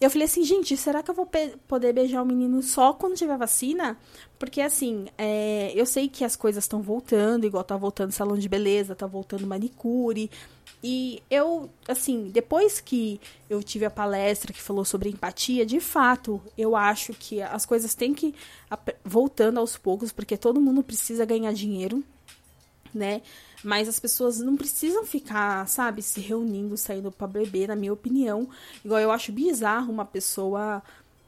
Eu 0.00 0.10
falei 0.10 0.26
assim, 0.26 0.44
gente, 0.44 0.76
será 0.76 1.02
que 1.02 1.10
eu 1.10 1.14
vou 1.14 1.28
poder 1.68 1.92
beijar 1.92 2.22
o 2.22 2.26
menino 2.26 2.62
só 2.62 2.92
quando 2.92 3.14
tiver 3.14 3.38
vacina? 3.38 3.96
Porque, 4.38 4.60
assim, 4.60 5.06
é, 5.16 5.72
eu 5.74 5.86
sei 5.86 6.08
que 6.08 6.24
as 6.24 6.36
coisas 6.36 6.64
estão 6.64 6.82
voltando, 6.82 7.46
igual 7.46 7.62
tá 7.62 7.76
voltando 7.76 8.10
salão 8.12 8.36
de 8.36 8.48
beleza, 8.48 8.94
tá 8.94 9.06
voltando 9.06 9.46
manicure. 9.46 10.30
E 10.82 11.22
eu, 11.30 11.70
assim, 11.88 12.28
depois 12.30 12.80
que 12.80 13.20
eu 13.48 13.62
tive 13.62 13.86
a 13.86 13.90
palestra 13.90 14.52
que 14.52 14.60
falou 14.60 14.84
sobre 14.84 15.08
empatia, 15.08 15.64
de 15.64 15.80
fato, 15.80 16.42
eu 16.58 16.76
acho 16.76 17.14
que 17.14 17.40
as 17.40 17.64
coisas 17.64 17.94
têm 17.94 18.12
que 18.12 18.34
voltando 19.04 19.58
aos 19.58 19.78
poucos, 19.78 20.12
porque 20.12 20.36
todo 20.36 20.60
mundo 20.60 20.82
precisa 20.82 21.24
ganhar 21.24 21.54
dinheiro, 21.54 22.04
né? 22.94 23.22
Mas 23.62 23.88
as 23.88 23.98
pessoas 23.98 24.38
não 24.38 24.56
precisam 24.56 25.04
ficar, 25.04 25.66
sabe, 25.68 26.02
se 26.02 26.20
reunindo, 26.20 26.76
saindo 26.76 27.10
para 27.10 27.26
beber, 27.26 27.68
na 27.68 27.76
minha 27.76 27.92
opinião. 27.92 28.48
Igual 28.84 29.00
eu 29.00 29.10
acho 29.10 29.32
bizarro 29.32 29.92
uma 29.92 30.04
pessoa 30.04 30.82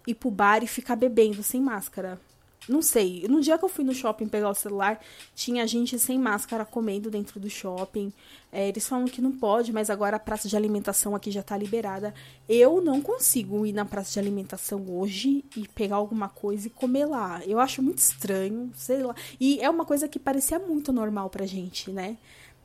ir 0.07 0.14
pro 0.14 0.31
bar 0.31 0.62
e 0.62 0.66
ficar 0.66 0.96
bebendo 0.96 1.42
sem 1.42 1.61
máscara. 1.61 2.20
Não 2.68 2.83
sei. 2.83 3.26
No 3.29 3.40
dia 3.40 3.57
que 3.57 3.64
eu 3.64 3.68
fui 3.68 3.85
no 3.85 3.94
shopping 3.94 4.26
pegar 4.26 4.50
o 4.50 4.55
celular, 4.55 5.00
tinha 5.35 5.66
gente 5.66 5.98
sem 5.98 6.18
máscara 6.18 6.64
comendo 6.64 7.11
dentro 7.11 7.38
do 7.38 7.48
shopping. 7.48 8.12
É, 8.50 8.68
eles 8.68 8.88
falam 8.88 9.07
que 9.07 9.20
não 9.20 9.33
pode, 9.33 9.72
mas 9.72 9.88
agora 9.88 10.16
a 10.16 10.20
praça 10.20 10.48
de 10.48 10.57
alimentação 10.57 11.14
aqui 11.14 11.31
já 11.31 11.42
tá 11.42 11.57
liberada. 11.57 12.12
Eu 12.48 12.81
não 12.81 13.00
consigo 13.00 13.64
ir 13.64 13.72
na 13.72 13.85
praça 13.85 14.14
de 14.14 14.18
alimentação 14.18 14.85
hoje 14.88 15.44
e 15.57 15.68
pegar 15.68 15.96
alguma 15.96 16.29
coisa 16.29 16.66
e 16.66 16.70
comer 16.70 17.07
lá. 17.07 17.40
Eu 17.46 17.61
acho 17.61 17.83
muito 17.83 17.98
estranho, 17.98 18.70
sei 18.74 19.02
lá. 19.02 19.14
E 19.38 19.61
é 19.61 19.70
uma 19.70 19.85
coisa 19.85 20.09
que 20.09 20.18
parecia 20.18 20.59
muito 20.59 20.92
normal 20.92 21.31
pra 21.31 21.46
gente, 21.46 21.90
né? 21.90 22.16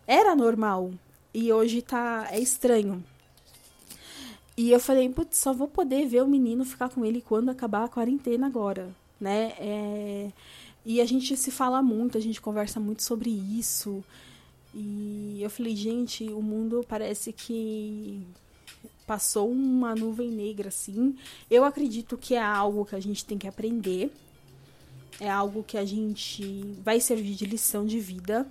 Era 0.08 0.36
normal. 0.36 0.92
E 1.34 1.54
hoje 1.54 1.82
tá. 1.82 2.28
É 2.32 2.40
estranho. 2.40 3.04
E 4.58 4.72
eu 4.72 4.80
falei, 4.80 5.10
putz, 5.10 5.38
só 5.38 5.54
vou 5.54 5.68
poder 5.68 6.08
ver 6.08 6.24
o 6.24 6.28
menino 6.28 6.66
ficar 6.66 6.90
com 6.90 7.06
ele 7.06 7.22
quando 7.22 7.50
acabar 7.50 7.86
a 7.86 7.88
quarentena 7.88 8.48
agora 8.48 9.01
né? 9.22 9.54
É, 9.60 10.32
e 10.84 11.00
a 11.00 11.06
gente 11.06 11.38
se 11.38 11.52
fala 11.52 11.82
muito, 11.82 12.18
a 12.18 12.22
gente 12.22 12.42
conversa 12.42 12.80
muito 12.80 13.04
sobre 13.04 13.30
isso. 13.30 14.04
E 14.74 15.40
eu 15.42 15.50
falei, 15.50 15.76
gente, 15.76 16.28
o 16.30 16.42
mundo 16.42 16.84
parece 16.88 17.32
que 17.32 18.26
passou 19.06 19.52
uma 19.52 19.94
nuvem 19.94 20.32
negra, 20.32 20.70
assim. 20.70 21.16
Eu 21.50 21.64
acredito 21.64 22.18
que 22.18 22.34
é 22.34 22.42
algo 22.42 22.86
que 22.86 22.96
a 22.96 23.00
gente 23.00 23.24
tem 23.24 23.38
que 23.38 23.48
aprender. 23.48 24.12
É 25.20 25.30
algo 25.30 25.64
que 25.64 25.78
a 25.78 25.86
gente 25.86 26.64
vai 26.84 27.00
servir 27.00 27.36
de 27.36 27.46
lição 27.46 27.86
de 27.86 28.00
vida. 28.00 28.48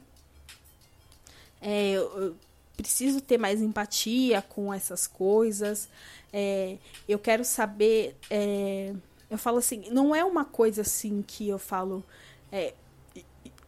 É, 1.61 1.93
eu 1.93 2.37
preciso 2.77 3.21
ter 3.21 3.39
mais 3.39 3.61
empatia 3.61 4.41
com 4.41 4.73
essas 4.73 5.07
coisas. 5.07 5.89
É, 6.33 6.79
eu 7.09 7.19
quero 7.19 7.45
saber. 7.45 8.17
É, 8.31 8.95
eu 9.31 9.39
falo 9.39 9.59
assim, 9.59 9.85
não 9.91 10.15
é 10.15 10.25
uma 10.25 10.45
coisa 10.45 10.83
assim 10.83 11.23
que 11.27 11.49
eu 11.49 11.59
falo. 11.59 12.05
É, 12.51 12.75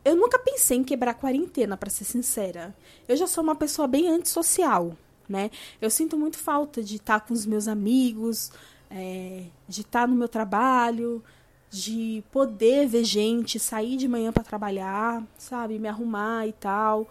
eu 0.04 0.16
nunca 0.16 0.38
pensei 0.38 0.78
em 0.78 0.84
quebrar 0.84 1.12
a 1.12 1.14
quarentena, 1.14 1.76
para 1.76 1.88
ser 1.88 2.04
sincera. 2.04 2.74
Eu 3.06 3.16
já 3.16 3.26
sou 3.26 3.44
uma 3.44 3.54
pessoa 3.54 3.86
bem 3.86 4.08
antissocial, 4.08 4.96
né? 5.28 5.50
Eu 5.80 5.88
sinto 5.88 6.18
muito 6.18 6.36
falta 6.36 6.82
de 6.82 6.96
estar 6.96 7.20
com 7.20 7.32
os 7.32 7.46
meus 7.46 7.68
amigos, 7.68 8.50
é, 8.90 9.44
de 9.68 9.82
estar 9.82 10.08
no 10.08 10.16
meu 10.16 10.28
trabalho, 10.28 11.22
de 11.70 12.22
poder 12.32 12.88
ver 12.88 13.04
gente, 13.04 13.58
sair 13.58 13.96
de 13.96 14.08
manhã 14.08 14.32
para 14.32 14.42
trabalhar, 14.42 15.22
sabe? 15.38 15.78
Me 15.78 15.88
arrumar 15.88 16.46
e 16.48 16.52
tal. 16.52 17.08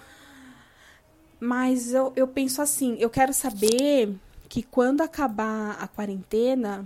Mas 1.39 1.93
eu, 1.93 2.11
eu 2.15 2.27
penso 2.27 2.61
assim, 2.61 2.97
eu 2.99 3.09
quero 3.09 3.33
saber 3.33 4.13
que 4.49 4.61
quando 4.61 5.01
acabar 5.01 5.77
a 5.79 5.87
quarentena, 5.87 6.85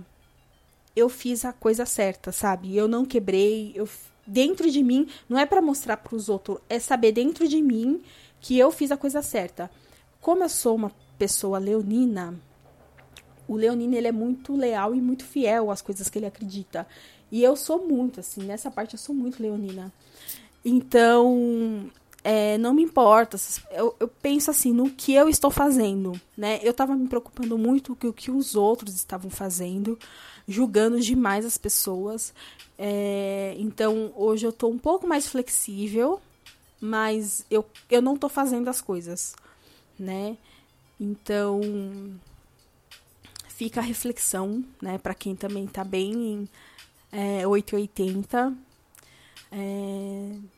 eu 0.96 1.08
fiz 1.10 1.44
a 1.44 1.52
coisa 1.52 1.84
certa, 1.84 2.32
sabe? 2.32 2.74
Eu 2.74 2.88
não 2.88 3.04
quebrei, 3.04 3.72
eu 3.74 3.86
dentro 4.26 4.68
de 4.70 4.82
mim, 4.82 5.06
não 5.28 5.38
é 5.38 5.46
para 5.46 5.62
mostrar 5.62 5.98
para 5.98 6.16
os 6.16 6.28
outros, 6.28 6.58
é 6.68 6.80
saber 6.80 7.12
dentro 7.12 7.46
de 7.46 7.62
mim 7.62 8.02
que 8.40 8.58
eu 8.58 8.72
fiz 8.72 8.90
a 8.90 8.96
coisa 8.96 9.22
certa. 9.22 9.70
Como 10.20 10.42
eu 10.42 10.48
sou 10.48 10.74
uma 10.74 10.90
pessoa 11.16 11.58
leonina, 11.58 12.34
o 13.46 13.54
leonino 13.54 13.94
ele 13.94 14.08
é 14.08 14.12
muito 14.12 14.56
leal 14.56 14.94
e 14.94 15.00
muito 15.00 15.24
fiel 15.24 15.70
às 15.70 15.80
coisas 15.80 16.08
que 16.08 16.18
ele 16.18 16.26
acredita. 16.26 16.86
E 17.30 17.42
eu 17.42 17.54
sou 17.54 17.86
muito 17.86 18.20
assim, 18.20 18.42
nessa 18.42 18.70
parte 18.70 18.94
eu 18.94 18.98
sou 18.98 19.14
muito 19.14 19.40
leonina. 19.40 19.92
Então, 20.64 21.90
é, 22.28 22.58
não 22.58 22.74
me 22.74 22.82
importa. 22.82 23.38
Eu, 23.70 23.94
eu, 24.00 24.08
penso 24.08 24.50
assim 24.50 24.72
no 24.72 24.90
que 24.90 25.14
eu 25.14 25.28
estou 25.28 25.48
fazendo, 25.48 26.20
né? 26.36 26.58
Eu 26.60 26.72
estava 26.72 26.96
me 26.96 27.06
preocupando 27.06 27.56
muito 27.56 27.94
com 27.94 28.08
o 28.08 28.12
que 28.12 28.32
os 28.32 28.56
outros 28.56 28.96
estavam 28.96 29.30
fazendo 29.30 29.96
julgando 30.48 31.00
demais 31.00 31.46
as 31.46 31.56
pessoas. 31.56 32.34
É, 32.76 33.54
então, 33.58 34.12
hoje 34.16 34.44
eu 34.44 34.52
tô 34.52 34.66
um 34.66 34.76
pouco 34.76 35.06
mais 35.06 35.28
flexível, 35.28 36.20
mas 36.80 37.46
eu, 37.48 37.64
eu 37.88 38.02
não 38.02 38.16
tô 38.16 38.28
fazendo 38.28 38.66
as 38.68 38.80
coisas, 38.80 39.36
né? 39.96 40.36
Então, 40.98 41.60
fica 43.50 43.78
a 43.78 43.84
reflexão, 43.84 44.64
né, 44.82 44.98
para 44.98 45.14
quem 45.14 45.36
também 45.36 45.64
tá 45.64 45.84
bem 45.84 46.48
é, 47.12 47.46
880. 47.46 48.52
É, 49.52 50.55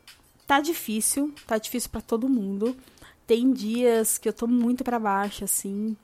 tá 0.49 0.61
difícil, 0.61 1.33
tá 1.47 1.59
difícil 1.59 1.91
para 1.91 2.01
todo 2.01 2.29
mundo. 2.29 2.75
Tem 3.27 3.53
dias 3.53 4.17
que 4.17 4.27
eu 4.27 4.33
tô 4.33 4.47
muito 4.47 4.83
para 4.83 4.99
baixo, 4.99 5.45
assim. 5.45 5.95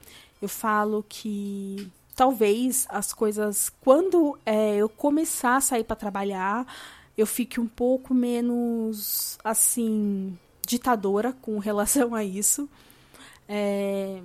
Eu 0.41 0.51
falo 0.51 1.03
que 1.09 1.91
talvez 2.15 2.87
as 2.91 3.15
coisas, 3.15 3.73
quando 3.81 4.39
é, 4.45 4.77
eu 4.77 4.89
começar 4.89 5.57
a 5.57 5.61
sair 5.63 5.83
para 5.83 5.97
trabalhar, 5.97 6.67
eu 7.17 7.27
fique 7.27 7.59
um 7.59 7.67
pouco 7.67 8.13
menos, 8.13 9.39
assim, 9.43 10.39
ditadora 10.67 11.33
com 11.33 11.57
relação 11.59 12.15
a 12.15 12.23
isso. 12.23 12.69
É, 13.49 14.21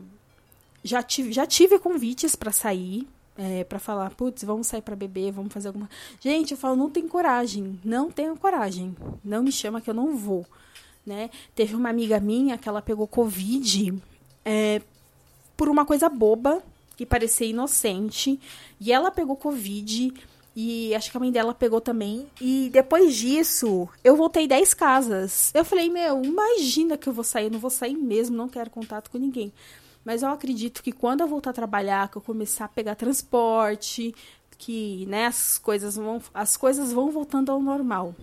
já, 0.83 1.01
tive, 1.01 1.31
já 1.31 1.47
tive 1.47 1.79
convites 1.79 2.35
para 2.35 2.51
sair, 2.51 3.07
é, 3.39 3.63
para 3.63 3.79
falar, 3.79 4.11
putz, 4.11 4.43
vamos 4.43 4.67
sair 4.67 4.81
para 4.81 4.95
beber, 4.95 5.31
vamos 5.31 5.51
fazer 5.51 5.69
alguma. 5.69 5.89
Gente, 6.19 6.51
eu 6.51 6.57
falo, 6.57 6.75
não 6.75 6.89
tenho 6.89 7.07
coragem, 7.07 7.79
não 7.83 8.11
tenho 8.11 8.35
coragem, 8.35 8.95
não 9.23 9.41
me 9.41 9.51
chama 9.51 9.81
que 9.81 9.89
eu 9.89 9.93
não 9.93 10.15
vou, 10.15 10.45
né? 11.05 11.29
Teve 11.55 11.73
uma 11.73 11.89
amiga 11.89 12.19
minha 12.19 12.57
que 12.57 12.69
ela 12.69 12.81
pegou 12.81 13.07
covid 13.07 13.97
é, 14.45 14.81
por 15.55 15.69
uma 15.69 15.85
coisa 15.85 16.09
boba 16.09 16.61
que 16.99 17.05
parecia 17.05 17.47
inocente. 17.47 18.37
E 18.77 18.91
ela 18.91 19.09
pegou 19.09 19.37
Covid. 19.37 20.13
E 20.53 20.93
acho 20.93 21.09
que 21.09 21.15
a 21.15 21.19
mãe 21.19 21.31
dela 21.31 21.53
pegou 21.53 21.79
também. 21.79 22.27
E 22.41 22.69
depois 22.73 23.15
disso, 23.15 23.87
eu 24.03 24.17
voltei 24.17 24.45
10 24.45 24.73
casas. 24.73 25.49
Eu 25.53 25.63
falei, 25.63 25.89
meu, 25.89 26.21
imagina 26.21 26.97
que 26.97 27.07
eu 27.07 27.13
vou 27.13 27.23
sair. 27.23 27.45
Eu 27.45 27.51
não 27.51 27.59
vou 27.59 27.69
sair 27.69 27.95
mesmo, 27.95 28.35
não 28.35 28.49
quero 28.49 28.69
contato 28.69 29.09
com 29.09 29.17
ninguém. 29.17 29.53
Mas 30.03 30.23
eu 30.23 30.29
acredito 30.29 30.81
que 30.81 30.91
quando 30.91 31.21
eu 31.21 31.27
voltar 31.27 31.51
a 31.51 31.53
trabalhar, 31.53 32.09
que 32.09 32.17
eu 32.17 32.21
começar 32.21 32.65
a 32.65 32.69
pegar 32.69 32.95
transporte, 32.95 34.13
que 34.57 35.05
né, 35.07 35.25
as 35.25 35.57
coisas 35.57 35.95
vão, 35.95 36.21
as 36.33 36.57
coisas 36.57 36.91
vão 36.91 37.11
voltando 37.11 37.51
ao 37.51 37.61
normal. 37.61 38.15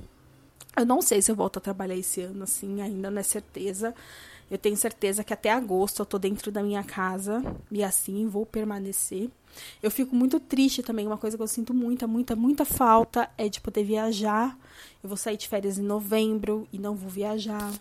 Eu 0.76 0.84
não 0.84 1.00
sei 1.00 1.22
se 1.22 1.30
eu 1.30 1.36
volto 1.36 1.56
a 1.56 1.60
trabalhar 1.60 1.96
esse 1.96 2.20
ano, 2.20 2.44
assim, 2.44 2.82
ainda 2.82 3.10
não 3.10 3.18
é 3.18 3.22
certeza. 3.22 3.94
Eu 4.50 4.58
tenho 4.58 4.76
certeza 4.76 5.24
que 5.24 5.32
até 5.32 5.50
agosto 5.50 6.00
eu 6.00 6.06
tô 6.06 6.18
dentro 6.18 6.52
da 6.52 6.62
minha 6.62 6.84
casa 6.84 7.42
e 7.70 7.82
assim 7.82 8.28
vou 8.28 8.46
permanecer. 8.46 9.30
Eu 9.82 9.90
fico 9.90 10.14
muito 10.14 10.38
triste 10.38 10.82
também, 10.82 11.06
uma 11.06 11.16
coisa 11.16 11.36
que 11.36 11.42
eu 11.42 11.48
sinto 11.48 11.72
muita, 11.72 12.06
muita, 12.06 12.36
muita 12.36 12.64
falta 12.64 13.28
é 13.38 13.48
de 13.48 13.60
poder 13.60 13.82
viajar. 13.82 14.56
Eu 15.02 15.08
vou 15.08 15.16
sair 15.16 15.36
de 15.36 15.48
férias 15.48 15.78
em 15.78 15.82
novembro 15.82 16.68
e 16.72 16.78
não 16.78 16.94
vou 16.94 17.08
viajar. 17.08 17.72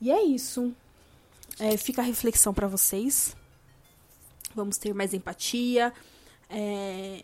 E 0.00 0.10
é 0.10 0.22
isso. 0.24 0.74
É, 1.58 1.76
fica 1.76 2.02
a 2.02 2.04
reflexão 2.04 2.52
para 2.52 2.66
vocês. 2.66 3.36
Vamos 4.54 4.78
ter 4.78 4.94
mais 4.94 5.14
empatia. 5.14 5.92
É, 6.48 7.22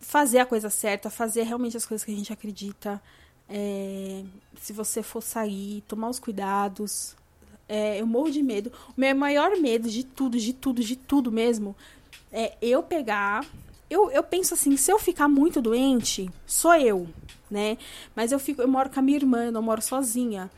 fazer 0.00 0.38
a 0.38 0.46
coisa 0.46 0.70
certa, 0.70 1.10
fazer 1.10 1.42
realmente 1.42 1.76
as 1.76 1.84
coisas 1.84 2.04
que 2.04 2.12
a 2.12 2.16
gente 2.16 2.32
acredita. 2.32 3.02
É, 3.48 4.22
se 4.60 4.72
você 4.72 5.02
for 5.02 5.22
sair, 5.22 5.82
tomar 5.88 6.08
os 6.08 6.18
cuidados, 6.18 7.16
é, 7.68 8.00
eu 8.00 8.06
morro 8.06 8.30
de 8.30 8.42
medo. 8.42 8.72
O 8.96 9.00
meu 9.00 9.14
maior 9.14 9.56
medo 9.58 9.88
de 9.88 10.04
tudo, 10.04 10.38
de 10.38 10.52
tudo, 10.52 10.82
de 10.82 10.96
tudo 10.96 11.32
mesmo, 11.32 11.74
é 12.32 12.56
eu 12.60 12.82
pegar. 12.82 13.44
Eu, 13.90 14.10
eu 14.10 14.22
penso 14.22 14.54
assim, 14.54 14.76
se 14.76 14.90
eu 14.90 14.98
ficar 14.98 15.28
muito 15.28 15.62
doente, 15.62 16.30
sou 16.46 16.74
eu, 16.74 17.08
né? 17.50 17.78
Mas 18.14 18.32
eu 18.32 18.38
fico, 18.38 18.60
eu 18.60 18.68
moro 18.68 18.90
com 18.90 19.00
a 19.00 19.02
minha 19.02 19.16
irmã, 19.16 19.46
eu 19.46 19.52
não 19.52 19.62
moro 19.62 19.80
sozinha. 19.80 20.50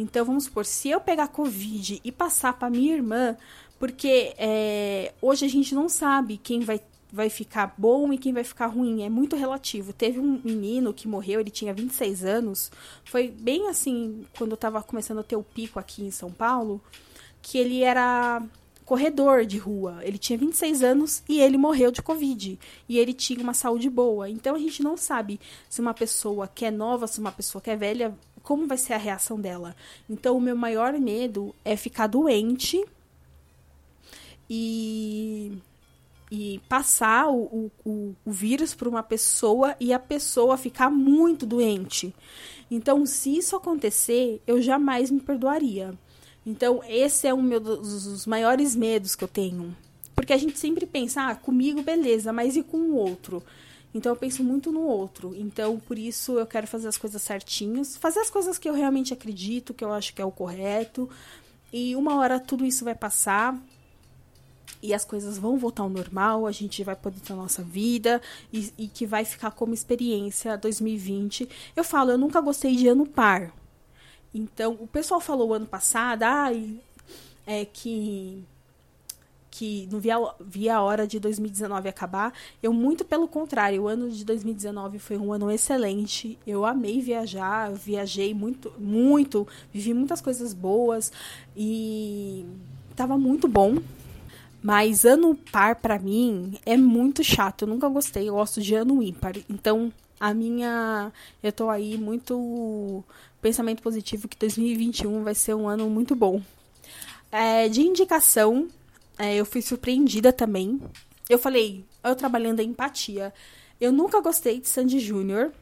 Então, 0.00 0.24
vamos 0.24 0.44
supor, 0.44 0.64
se 0.64 0.88
eu 0.88 1.00
pegar 1.00 1.28
Covid 1.28 2.00
e 2.04 2.12
passar 2.12 2.52
para 2.52 2.70
minha 2.70 2.94
irmã, 2.94 3.36
porque 3.78 4.34
é, 4.38 5.12
hoje 5.20 5.44
a 5.44 5.48
gente 5.48 5.74
não 5.74 5.88
sabe 5.88 6.36
quem 6.38 6.60
vai 6.60 6.80
vai 7.10 7.30
ficar 7.30 7.74
bom 7.78 8.12
e 8.12 8.18
quem 8.18 8.32
vai 8.32 8.44
ficar 8.44 8.66
ruim. 8.66 9.02
É 9.02 9.08
muito 9.08 9.34
relativo. 9.34 9.92
Teve 9.92 10.20
um 10.20 10.40
menino 10.44 10.92
que 10.92 11.08
morreu, 11.08 11.40
ele 11.40 11.50
tinha 11.50 11.72
26 11.72 12.24
anos. 12.24 12.70
Foi 13.04 13.28
bem 13.28 13.68
assim, 13.68 14.26
quando 14.36 14.50
eu 14.52 14.56
tava 14.56 14.82
começando 14.82 15.18
a 15.20 15.22
ter 15.22 15.36
o 15.36 15.42
pico 15.42 15.78
aqui 15.78 16.04
em 16.04 16.10
São 16.10 16.30
Paulo, 16.30 16.80
que 17.40 17.56
ele 17.58 17.82
era 17.82 18.42
corredor 18.84 19.44
de 19.44 19.58
rua. 19.58 19.98
Ele 20.02 20.18
tinha 20.18 20.38
26 20.38 20.82
anos 20.82 21.22
e 21.28 21.40
ele 21.40 21.58
morreu 21.58 21.90
de 21.90 22.02
Covid. 22.02 22.58
E 22.88 22.98
ele 22.98 23.12
tinha 23.12 23.42
uma 23.42 23.54
saúde 23.54 23.88
boa. 23.90 24.28
Então 24.28 24.54
a 24.54 24.58
gente 24.58 24.82
não 24.82 24.96
sabe 24.96 25.40
se 25.68 25.80
uma 25.80 25.94
pessoa 25.94 26.48
que 26.48 26.64
é 26.64 26.70
nova, 26.70 27.06
se 27.06 27.20
uma 27.20 27.32
pessoa 27.32 27.60
que 27.60 27.70
é 27.70 27.76
velha, 27.76 28.16
como 28.42 28.66
vai 28.66 28.78
ser 28.78 28.94
a 28.94 28.98
reação 28.98 29.40
dela. 29.40 29.74
Então 30.08 30.36
o 30.36 30.40
meu 30.40 30.56
maior 30.56 30.92
medo 30.94 31.54
é 31.64 31.76
ficar 31.76 32.06
doente 32.06 32.84
e 34.48 35.58
e 36.30 36.60
passar 36.68 37.30
o, 37.30 37.70
o, 37.84 38.14
o 38.24 38.30
vírus 38.30 38.74
para 38.74 38.88
uma 38.88 39.02
pessoa 39.02 39.74
e 39.80 39.92
a 39.92 39.98
pessoa 39.98 40.58
ficar 40.58 40.90
muito 40.90 41.46
doente. 41.46 42.14
Então, 42.70 43.06
se 43.06 43.36
isso 43.36 43.56
acontecer, 43.56 44.42
eu 44.46 44.60
jamais 44.60 45.10
me 45.10 45.20
perdoaria. 45.20 45.94
Então, 46.44 46.82
esse 46.86 47.26
é 47.26 47.32
um 47.32 47.42
meu, 47.42 47.60
dos 47.60 48.26
maiores 48.26 48.76
medos 48.76 49.14
que 49.14 49.24
eu 49.24 49.28
tenho. 49.28 49.74
Porque 50.14 50.32
a 50.32 50.36
gente 50.36 50.58
sempre 50.58 50.84
pensa, 50.84 51.28
ah, 51.28 51.34
comigo 51.34 51.82
beleza, 51.82 52.32
mas 52.32 52.56
e 52.56 52.62
com 52.62 52.76
o 52.76 52.96
outro? 52.96 53.42
Então 53.98 54.12
eu 54.12 54.16
penso 54.16 54.42
muito 54.42 54.72
no 54.72 54.80
outro. 54.80 55.34
Então 55.36 55.78
por 55.78 55.98
isso 55.98 56.38
eu 56.38 56.46
quero 56.46 56.66
fazer 56.66 56.88
as 56.88 56.96
coisas 56.96 57.20
certinhas, 57.20 57.96
fazer 57.96 58.20
as 58.20 58.30
coisas 58.30 58.56
que 58.56 58.68
eu 58.68 58.74
realmente 58.74 59.12
acredito, 59.12 59.74
que 59.74 59.84
eu 59.84 59.92
acho 59.92 60.14
que 60.14 60.22
é 60.22 60.24
o 60.24 60.30
correto. 60.30 61.10
E 61.72 61.94
uma 61.96 62.16
hora 62.16 62.40
tudo 62.40 62.64
isso 62.64 62.84
vai 62.84 62.94
passar 62.94 63.60
e 64.82 64.94
as 64.94 65.04
coisas 65.04 65.38
vão 65.38 65.58
voltar 65.58 65.82
ao 65.82 65.88
normal, 65.88 66.46
a 66.46 66.52
gente 66.52 66.84
vai 66.84 66.94
poder 66.94 67.20
ter 67.20 67.32
a 67.32 67.36
nossa 67.36 67.62
vida 67.62 68.22
e, 68.52 68.72
e, 68.78 68.86
que 68.88 69.06
vai 69.06 69.24
ficar 69.24 69.50
como 69.50 69.74
experiência 69.74 70.56
2020. 70.56 71.48
Eu 71.74 71.84
falo, 71.84 72.12
eu 72.12 72.18
nunca 72.18 72.40
gostei 72.40 72.76
de 72.76 72.86
ano 72.86 73.06
par. 73.06 73.52
Então, 74.32 74.76
o 74.80 74.86
pessoal 74.86 75.20
falou 75.20 75.52
ano 75.52 75.66
passado, 75.66 76.22
ah, 76.22 76.50
é 77.46 77.64
que 77.64 78.44
que 79.58 79.88
não 79.90 79.98
via, 79.98 80.14
via 80.40 80.76
a 80.76 80.82
hora 80.82 81.04
de 81.04 81.18
2019 81.18 81.88
acabar. 81.88 82.32
Eu, 82.62 82.72
muito 82.72 83.04
pelo 83.04 83.26
contrário, 83.26 83.82
o 83.82 83.88
ano 83.88 84.08
de 84.08 84.24
2019 84.24 85.00
foi 85.00 85.18
um 85.18 85.32
ano 85.32 85.50
excelente. 85.50 86.38
Eu 86.46 86.64
amei 86.64 87.00
viajar, 87.00 87.68
eu 87.68 87.74
viajei 87.74 88.32
muito, 88.32 88.72
muito, 88.78 89.48
vivi 89.72 89.92
muitas 89.92 90.20
coisas 90.20 90.54
boas 90.54 91.10
e 91.56 92.46
tava 92.94 93.18
muito 93.18 93.48
bom. 93.48 93.78
Mas 94.62 95.04
ano 95.04 95.34
par 95.34 95.74
para 95.74 95.98
mim 95.98 96.56
é 96.64 96.76
muito 96.76 97.24
chato, 97.24 97.62
eu 97.62 97.68
nunca 97.68 97.88
gostei, 97.88 98.28
eu 98.28 98.34
gosto 98.34 98.60
de 98.60 98.76
ano 98.76 99.02
ímpar. 99.02 99.34
Então, 99.50 99.92
a 100.20 100.32
minha 100.32 101.12
eu 101.42 101.50
tô 101.50 101.68
aí 101.68 101.98
muito 101.98 103.02
pensamento 103.40 103.82
positivo 103.82 104.28
que 104.28 104.36
2021 104.36 105.24
vai 105.24 105.34
ser 105.34 105.54
um 105.54 105.68
ano 105.68 105.90
muito 105.90 106.14
bom. 106.14 106.40
É, 107.30 107.68
de 107.68 107.82
indicação, 107.82 108.68
é, 109.18 109.34
eu 109.34 109.44
fui 109.44 109.60
surpreendida 109.60 110.32
também. 110.32 110.80
Eu 111.28 111.38
falei, 111.38 111.84
eu 112.02 112.14
trabalhando 112.14 112.60
a 112.60 112.64
empatia. 112.64 113.34
Eu 113.80 113.92
nunca 113.92 114.20
gostei 114.20 114.60
de 114.60 114.68
Sandy 114.68 114.98
Júnior. 115.00 115.52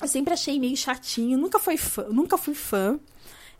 Eu 0.00 0.08
sempre 0.08 0.34
achei 0.34 0.58
meio 0.58 0.76
chatinho, 0.76 1.38
nunca 1.38 1.58
fui 1.58 1.76
fã, 1.76 2.08
nunca 2.08 2.36
fui 2.36 2.54
fã, 2.54 2.98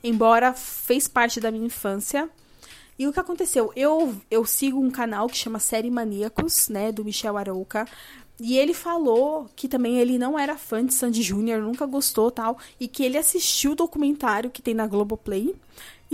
embora 0.02 0.52
fez 0.52 1.06
parte 1.06 1.40
da 1.40 1.50
minha 1.50 1.66
infância. 1.66 2.28
E 2.98 3.06
o 3.06 3.12
que 3.12 3.20
aconteceu? 3.20 3.72
Eu, 3.74 4.14
eu 4.30 4.44
sigo 4.44 4.80
um 4.80 4.90
canal 4.90 5.28
que 5.28 5.36
chama 5.36 5.58
Série 5.58 5.90
Maníacos, 5.90 6.68
né, 6.68 6.92
do 6.92 7.04
Michel 7.04 7.36
Arouca. 7.36 7.86
E 8.40 8.58
ele 8.58 8.74
falou 8.74 9.48
que 9.54 9.68
também 9.68 9.98
ele 9.98 10.18
não 10.18 10.38
era 10.38 10.56
fã 10.56 10.84
de 10.84 10.94
Sandy 10.94 11.22
Júnior, 11.22 11.62
nunca 11.62 11.86
gostou 11.86 12.30
tal, 12.30 12.58
e 12.80 12.88
que 12.88 13.04
ele 13.04 13.16
assistiu 13.16 13.72
o 13.72 13.76
documentário 13.76 14.50
que 14.50 14.60
tem 14.60 14.74
na 14.74 14.86
Globoplay. 14.86 15.54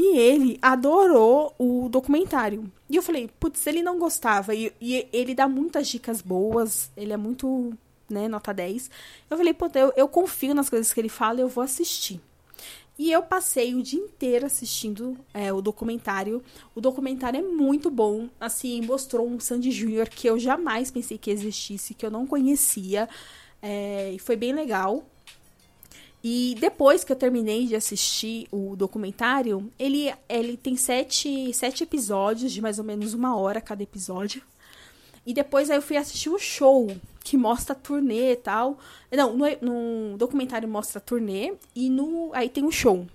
E 0.00 0.16
ele 0.16 0.60
adorou 0.62 1.52
o 1.58 1.88
documentário. 1.88 2.70
E 2.88 2.94
eu 2.94 3.02
falei, 3.02 3.28
putz, 3.40 3.66
ele 3.66 3.82
não 3.82 3.98
gostava. 3.98 4.54
E, 4.54 4.72
e, 4.80 5.08
ele 5.12 5.34
dá 5.34 5.48
muitas 5.48 5.88
dicas 5.88 6.22
boas. 6.22 6.88
Ele 6.96 7.12
é 7.12 7.16
muito, 7.16 7.76
né, 8.08 8.28
nota 8.28 8.54
10. 8.54 8.88
Eu 9.28 9.36
falei, 9.36 9.52
pô, 9.52 9.68
eu, 9.74 9.92
eu 9.96 10.06
confio 10.06 10.54
nas 10.54 10.70
coisas 10.70 10.92
que 10.92 11.00
ele 11.00 11.08
fala 11.08 11.40
eu 11.40 11.48
vou 11.48 11.64
assistir. 11.64 12.20
E 12.96 13.10
eu 13.10 13.24
passei 13.24 13.74
o 13.74 13.82
dia 13.82 13.98
inteiro 13.98 14.46
assistindo 14.46 15.18
é, 15.34 15.52
o 15.52 15.60
documentário. 15.60 16.44
O 16.76 16.80
documentário 16.80 17.40
é 17.40 17.42
muito 17.42 17.90
bom. 17.90 18.28
Assim, 18.38 18.80
mostrou 18.82 19.26
um 19.26 19.40
Sandy 19.40 19.72
Júnior 19.72 20.08
que 20.08 20.28
eu 20.28 20.38
jamais 20.38 20.92
pensei 20.92 21.18
que 21.18 21.28
existisse, 21.28 21.92
que 21.92 22.06
eu 22.06 22.10
não 22.10 22.24
conhecia. 22.24 23.08
É, 23.60 24.12
e 24.12 24.18
foi 24.20 24.36
bem 24.36 24.52
legal. 24.52 25.04
E 26.22 26.56
depois 26.58 27.04
que 27.04 27.12
eu 27.12 27.16
terminei 27.16 27.66
de 27.66 27.76
assistir 27.76 28.48
o 28.50 28.74
documentário, 28.74 29.70
ele, 29.78 30.12
ele 30.28 30.56
tem 30.56 30.76
sete, 30.76 31.52
sete 31.54 31.84
episódios 31.84 32.52
de 32.52 32.60
mais 32.60 32.78
ou 32.78 32.84
menos 32.84 33.14
uma 33.14 33.36
hora 33.36 33.60
cada 33.60 33.82
episódio. 33.82 34.42
E 35.24 35.32
depois 35.32 35.70
aí 35.70 35.76
eu 35.76 35.82
fui 35.82 35.96
assistir 35.96 36.30
o 36.30 36.38
show, 36.38 36.90
que 37.22 37.36
mostra 37.36 37.72
a 37.72 37.78
turnê 37.78 38.32
e 38.32 38.36
tal. 38.36 38.78
Não, 39.12 39.36
no, 39.36 39.46
no 39.60 40.18
documentário 40.18 40.68
mostra 40.68 40.98
a 40.98 41.02
turnê 41.02 41.54
e 41.74 41.88
no, 41.88 42.30
aí 42.32 42.48
tem 42.48 42.64
o 42.64 42.72
show. 42.72 43.06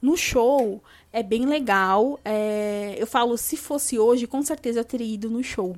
No 0.00 0.16
show 0.16 0.82
é 1.12 1.22
bem 1.22 1.44
legal. 1.44 2.18
É, 2.24 2.94
eu 2.96 3.06
falo, 3.06 3.36
se 3.36 3.56
fosse 3.56 3.98
hoje, 3.98 4.26
com 4.26 4.42
certeza 4.42 4.80
eu 4.80 4.84
teria 4.84 5.14
ido 5.14 5.28
no 5.28 5.42
show 5.42 5.76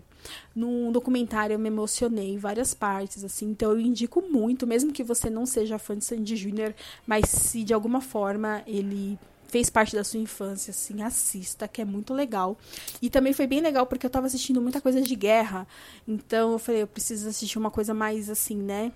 no 0.55 0.91
documentário 0.93 1.55
eu 1.55 1.59
me 1.59 1.69
emocionei 1.69 2.33
em 2.33 2.39
várias 2.39 2.75
partes, 2.75 3.25
assim, 3.25 3.51
então 3.51 3.73
eu 3.73 3.81
indico 3.81 4.23
muito, 4.23 4.67
mesmo 4.67 4.93
que 4.93 5.05
você 5.05 5.29
não 5.31 5.47
seja 5.47 5.79
fã 5.79 5.97
de 5.97 6.05
Sandy 6.05 6.37
Júnior, 6.37 6.75
mas 7.07 7.29
se 7.29 7.63
de 7.63 7.75
alguma 7.75 8.01
forma 8.01 8.63
ele 8.67 9.19
fez 9.49 9.71
parte 9.71 9.95
da 9.95 10.05
sua 10.05 10.21
infância, 10.21 10.71
assim, 10.71 11.03
assista, 11.03 11.69
que 11.69 11.81
é 11.81 11.85
muito 11.85 12.13
legal. 12.13 12.59
E 13.01 13.09
também 13.09 13.33
foi 13.33 13.47
bem 13.47 13.61
legal 13.61 13.87
porque 13.87 14.05
eu 14.05 14.11
tava 14.11 14.27
assistindo 14.27 14.61
muita 14.61 14.81
coisa 14.81 15.01
de 15.01 15.15
guerra, 15.15 15.67
então 16.07 16.53
eu 16.53 16.59
falei, 16.59 16.83
eu 16.83 16.87
preciso 16.87 17.29
assistir 17.29 17.59
uma 17.59 17.71
coisa 17.71 17.95
mais 17.95 18.29
assim, 18.29 18.57
né? 18.57 18.93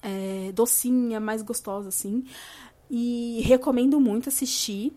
É, 0.00 0.52
docinha, 0.54 1.18
mais 1.18 1.42
gostosa, 1.42 1.88
assim. 1.88 2.24
E 2.90 3.40
recomendo 3.44 4.00
muito 4.00 4.28
assistir. 4.28 4.92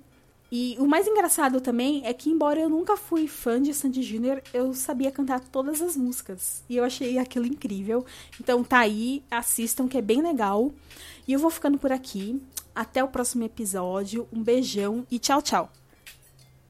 E 0.52 0.76
o 0.80 0.86
mais 0.86 1.08
engraçado 1.08 1.62
também 1.62 2.02
é 2.06 2.14
que, 2.14 2.30
embora 2.30 2.60
eu 2.60 2.70
nunca 2.70 2.98
fui 2.98 3.26
fã 3.28 3.62
de 3.62 3.74
Sandy 3.74 4.04
Júnior, 4.04 4.42
eu 4.54 4.74
sabia 4.74 5.10
cantar 5.10 5.40
todas 5.40 5.82
as 5.82 5.96
músicas. 5.96 6.64
E 6.70 6.76
eu 6.76 6.84
achei 6.84 7.18
aquilo 7.18 7.46
incrível. 7.46 8.06
Então 8.40 8.62
tá 8.64 8.80
aí, 8.80 9.24
assistam, 9.32 9.88
que 9.88 9.98
é 9.98 10.02
bem 10.02 10.22
legal. 10.22 10.74
E 11.26 11.32
eu 11.32 11.40
vou 11.40 11.50
ficando 11.50 11.78
por 11.78 11.92
aqui. 11.92 12.42
Até 12.76 13.02
o 13.02 13.08
próximo 13.08 13.46
episódio. 13.46 14.28
Um 14.32 14.44
beijão 14.44 15.08
e 15.10 15.20
tchau, 15.20 15.42
tchau. 15.42 15.81